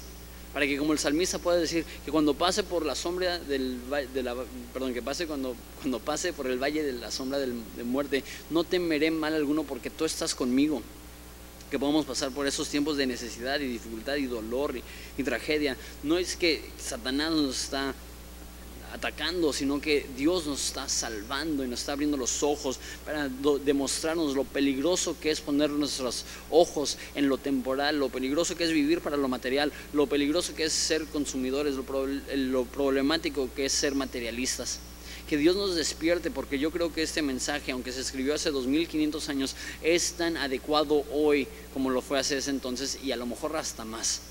para 0.59 0.67
que 0.67 0.77
como 0.77 0.93
el 0.93 0.99
salmista 0.99 1.39
pueda 1.39 1.57
decir 1.57 1.85
que 2.05 2.11
cuando 2.11 2.35
pase 2.35 2.65
por 2.65 2.85
la 2.85 2.97
sombra 2.97 3.39
del 3.39 3.79
de 4.13 4.25
la, 4.25 4.35
perdón, 4.73 4.93
que 4.93 5.01
pase 5.01 5.29
cuando, 5.29 5.55
cuando 5.81 6.01
pase 6.01 6.33
por 6.33 6.49
el 6.49 6.61
valle 6.61 6.83
de 6.83 6.95
la 6.95 7.13
sombra 7.13 7.39
de 7.39 7.85
muerte, 7.85 8.25
no 8.51 8.65
temeré 8.65 9.13
mal 9.13 9.35
alguno 9.35 9.63
porque 9.63 9.89
tú 9.89 10.05
estás 10.05 10.35
conmigo. 10.35 10.83
Que 11.71 11.79
podamos 11.79 12.07
pasar 12.07 12.33
por 12.33 12.45
esos 12.49 12.69
tiempos 12.69 12.97
de 12.97 13.07
necesidad 13.07 13.61
y 13.61 13.69
dificultad 13.69 14.17
y 14.17 14.27
dolor 14.27 14.75
y 15.17 15.23
tragedia. 15.23 15.77
No 16.03 16.19
es 16.19 16.35
que 16.35 16.69
Satanás 16.77 17.31
nos 17.31 17.63
está 17.63 17.95
atacando, 18.99 19.53
sino 19.53 19.81
que 19.81 20.07
Dios 20.17 20.47
nos 20.47 20.67
está 20.67 20.89
salvando 20.89 21.65
y 21.65 21.69
nos 21.69 21.81
está 21.81 21.93
abriendo 21.93 22.17
los 22.17 22.43
ojos 22.43 22.81
para 23.05 23.29
demostrarnos 23.65 24.35
lo 24.35 24.43
peligroso 24.45 25.17
que 25.21 25.31
es 25.31 25.41
poner 25.41 25.71
nuestros 25.71 26.25
ojos 26.51 26.99
en 27.15 27.29
lo 27.29 27.39
temporal, 27.39 27.99
lo 27.99 28.09
peligroso 28.09 28.57
que 28.57 28.65
es 28.65 28.73
vivir 28.73 29.01
para 29.01 29.17
lo 29.17 29.29
material, 29.29 29.73
lo 29.93 30.09
peligroso 30.09 30.55
que 30.55 30.65
es 30.65 30.73
ser 30.73 31.05
consumidores, 31.07 31.77
lo, 31.77 32.65
problemático 32.65 33.49
que 33.55 33.67
es 33.67 33.73
ser 33.73 33.95
materialistas. 33.95 34.81
Que 35.29 35.37
Dios 35.37 35.55
nos 35.55 35.77
despierte 35.77 36.31
porque 36.31 36.59
yo 36.59 36.71
creo 36.71 36.93
que 36.93 37.03
este 37.03 37.23
mensaje, 37.23 37.71
aunque 37.73 37.93
se 37.93 38.01
escribió 38.01 38.35
hace 38.35 38.51
2500 38.51 39.29
años, 39.29 39.55
es 39.83 40.15
tan 40.15 40.37
adecuado 40.37 41.05
hoy 41.13 41.47
como 41.73 41.91
lo 41.91 42.01
fue 42.01 42.19
hace 42.19 42.39
ese 42.39 42.51
entonces 42.51 42.99
y 43.05 43.13
a 43.13 43.17
lo 43.17 43.27
mejor 43.27 43.57
hasta 43.57 43.85
más. 43.85 44.23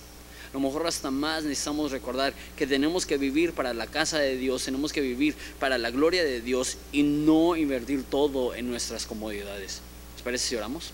A 0.50 0.54
lo 0.54 0.60
mejor 0.60 0.88
hasta 0.88 1.12
más 1.12 1.44
necesitamos 1.44 1.92
recordar 1.92 2.34
que 2.56 2.68
tenemos 2.68 3.06
que 3.06 3.18
vivir 3.18 3.54
para 3.54 3.74
la 3.74 3.88
casa 3.88 4.20
de 4.20 4.38
Dios, 4.38 4.64
tenemos 4.64 4.94
que 4.94 5.02
vivir 5.02 5.36
para 5.60 5.78
la 5.78 5.92
gloria 5.92 6.24
de 6.24 6.42
Dios 6.42 6.78
y 6.92 7.04
no 7.04 7.56
invertir 7.56 8.04
todo 8.04 8.56
en 8.56 8.70
nuestras 8.70 9.06
comodidades. 9.06 9.82
¿Les 10.16 10.24
parece 10.24 10.48
si 10.48 10.56
oramos? 10.56 10.92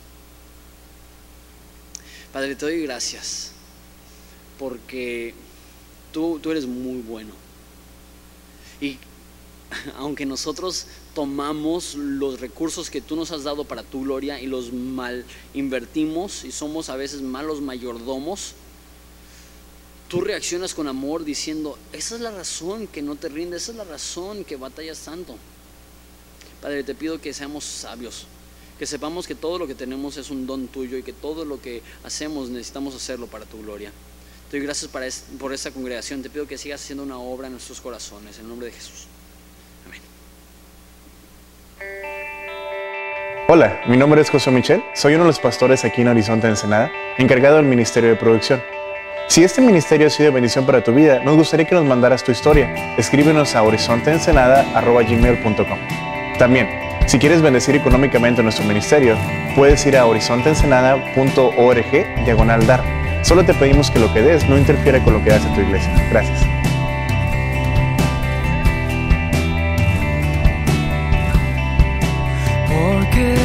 Padre, 2.31 2.55
te 2.55 2.65
doy 2.65 2.81
gracias 2.81 3.51
porque 4.57 5.33
tú, 6.11 6.39
tú 6.41 6.51
eres 6.51 6.65
muy 6.65 7.01
bueno. 7.01 7.33
Y 8.81 8.97
aunque 9.97 10.25
nosotros 10.25 10.87
tomamos 11.13 11.95
los 11.95 12.39
recursos 12.39 12.89
que 12.89 13.01
tú 13.01 13.15
nos 13.15 13.31
has 13.31 13.43
dado 13.43 13.65
para 13.65 13.83
tu 13.83 14.03
gloria 14.03 14.41
y 14.41 14.47
los 14.47 14.73
mal 14.73 15.25
invertimos 15.53 16.43
y 16.43 16.51
somos 16.51 16.89
a 16.89 16.95
veces 16.95 17.21
malos 17.21 17.61
mayordomos, 17.61 18.55
tú 20.13 20.21
reaccionas 20.21 20.75
con 20.75 20.87
amor 20.87 21.25
diciendo, 21.25 21.75
esa 21.91 22.13
es 22.13 22.21
la 22.21 22.29
razón 22.29 22.85
que 22.85 23.01
no 23.01 23.15
te 23.15 23.29
rindes, 23.29 23.63
esa 23.63 23.71
es 23.71 23.77
la 23.79 23.83
razón 23.83 24.43
que 24.43 24.57
batallas 24.57 24.99
tanto. 24.99 25.35
Padre, 26.61 26.83
te 26.83 26.93
pido 26.93 27.19
que 27.19 27.33
seamos 27.33 27.63
sabios, 27.63 28.27
que 28.77 28.85
sepamos 28.85 29.25
que 29.25 29.33
todo 29.33 29.57
lo 29.57 29.65
que 29.65 29.73
tenemos 29.73 30.15
es 30.17 30.29
un 30.29 30.45
don 30.45 30.67
tuyo 30.67 30.99
y 30.99 31.01
que 31.01 31.13
todo 31.13 31.45
lo 31.45 31.59
que 31.59 31.81
hacemos 32.03 32.49
necesitamos 32.49 32.93
hacerlo 32.93 33.25
para 33.25 33.45
tu 33.45 33.63
gloria. 33.63 33.91
Te 34.51 34.57
doy 34.57 34.65
gracias 34.67 34.91
por 35.39 35.51
esta 35.51 35.71
congregación, 35.71 36.21
te 36.21 36.29
pido 36.29 36.45
que 36.47 36.59
sigas 36.59 36.83
haciendo 36.83 37.03
una 37.03 37.17
obra 37.17 37.47
en 37.47 37.53
nuestros 37.53 37.81
corazones, 37.81 38.37
en 38.37 38.47
nombre 38.47 38.67
de 38.67 38.73
Jesús. 38.73 39.07
Amén. 39.87 40.01
Hola, 43.47 43.81
mi 43.87 43.97
nombre 43.97 44.21
es 44.21 44.29
José 44.29 44.51
Michel, 44.51 44.83
soy 44.93 45.15
uno 45.15 45.23
de 45.23 45.29
los 45.29 45.39
pastores 45.39 45.83
aquí 45.85 46.03
en 46.03 46.09
Horizonte 46.09 46.47
Ensenada, 46.47 46.91
encargado 47.17 47.55
del 47.55 47.65
Ministerio 47.65 48.11
de 48.11 48.15
Producción. 48.15 48.72
Si 49.33 49.43
este 49.43 49.61
ministerio 49.61 50.05
ha 50.05 50.09
sido 50.11 50.25
de 50.25 50.31
bendición 50.35 50.63
para 50.63 50.83
tu 50.83 50.93
vida, 50.93 51.19
nos 51.23 51.35
gustaría 51.35 51.65
que 51.65 51.73
nos 51.73 51.85
mandaras 51.85 52.23
tu 52.23 52.31
historia. 52.31 52.71
Escríbenos 52.99 53.55
a 53.55 53.63
horizontensenada.gmail.com 53.63 55.79
También, 56.37 56.69
si 57.07 57.17
quieres 57.17 57.41
bendecir 57.41 57.75
económicamente 57.75 58.43
nuestro 58.43 58.63
ministerio, 58.63 59.17
puedes 59.55 59.83
ir 59.87 59.97
a 59.97 60.05
horizontensenada.org 60.05 62.25
diagonal 62.25 62.67
dar. 62.67 62.83
Solo 63.23 63.43
te 63.43 63.55
pedimos 63.55 63.89
que 63.89 63.97
lo 63.97 64.13
que 64.13 64.21
des 64.21 64.47
no 64.47 64.55
interfiera 64.55 65.03
con 65.03 65.13
lo 65.13 65.23
que 65.23 65.31
das 65.31 65.43
en 65.43 65.55
tu 65.55 65.61
iglesia. 65.61 65.91
Gracias. 66.11 66.45
Porque 72.67 73.35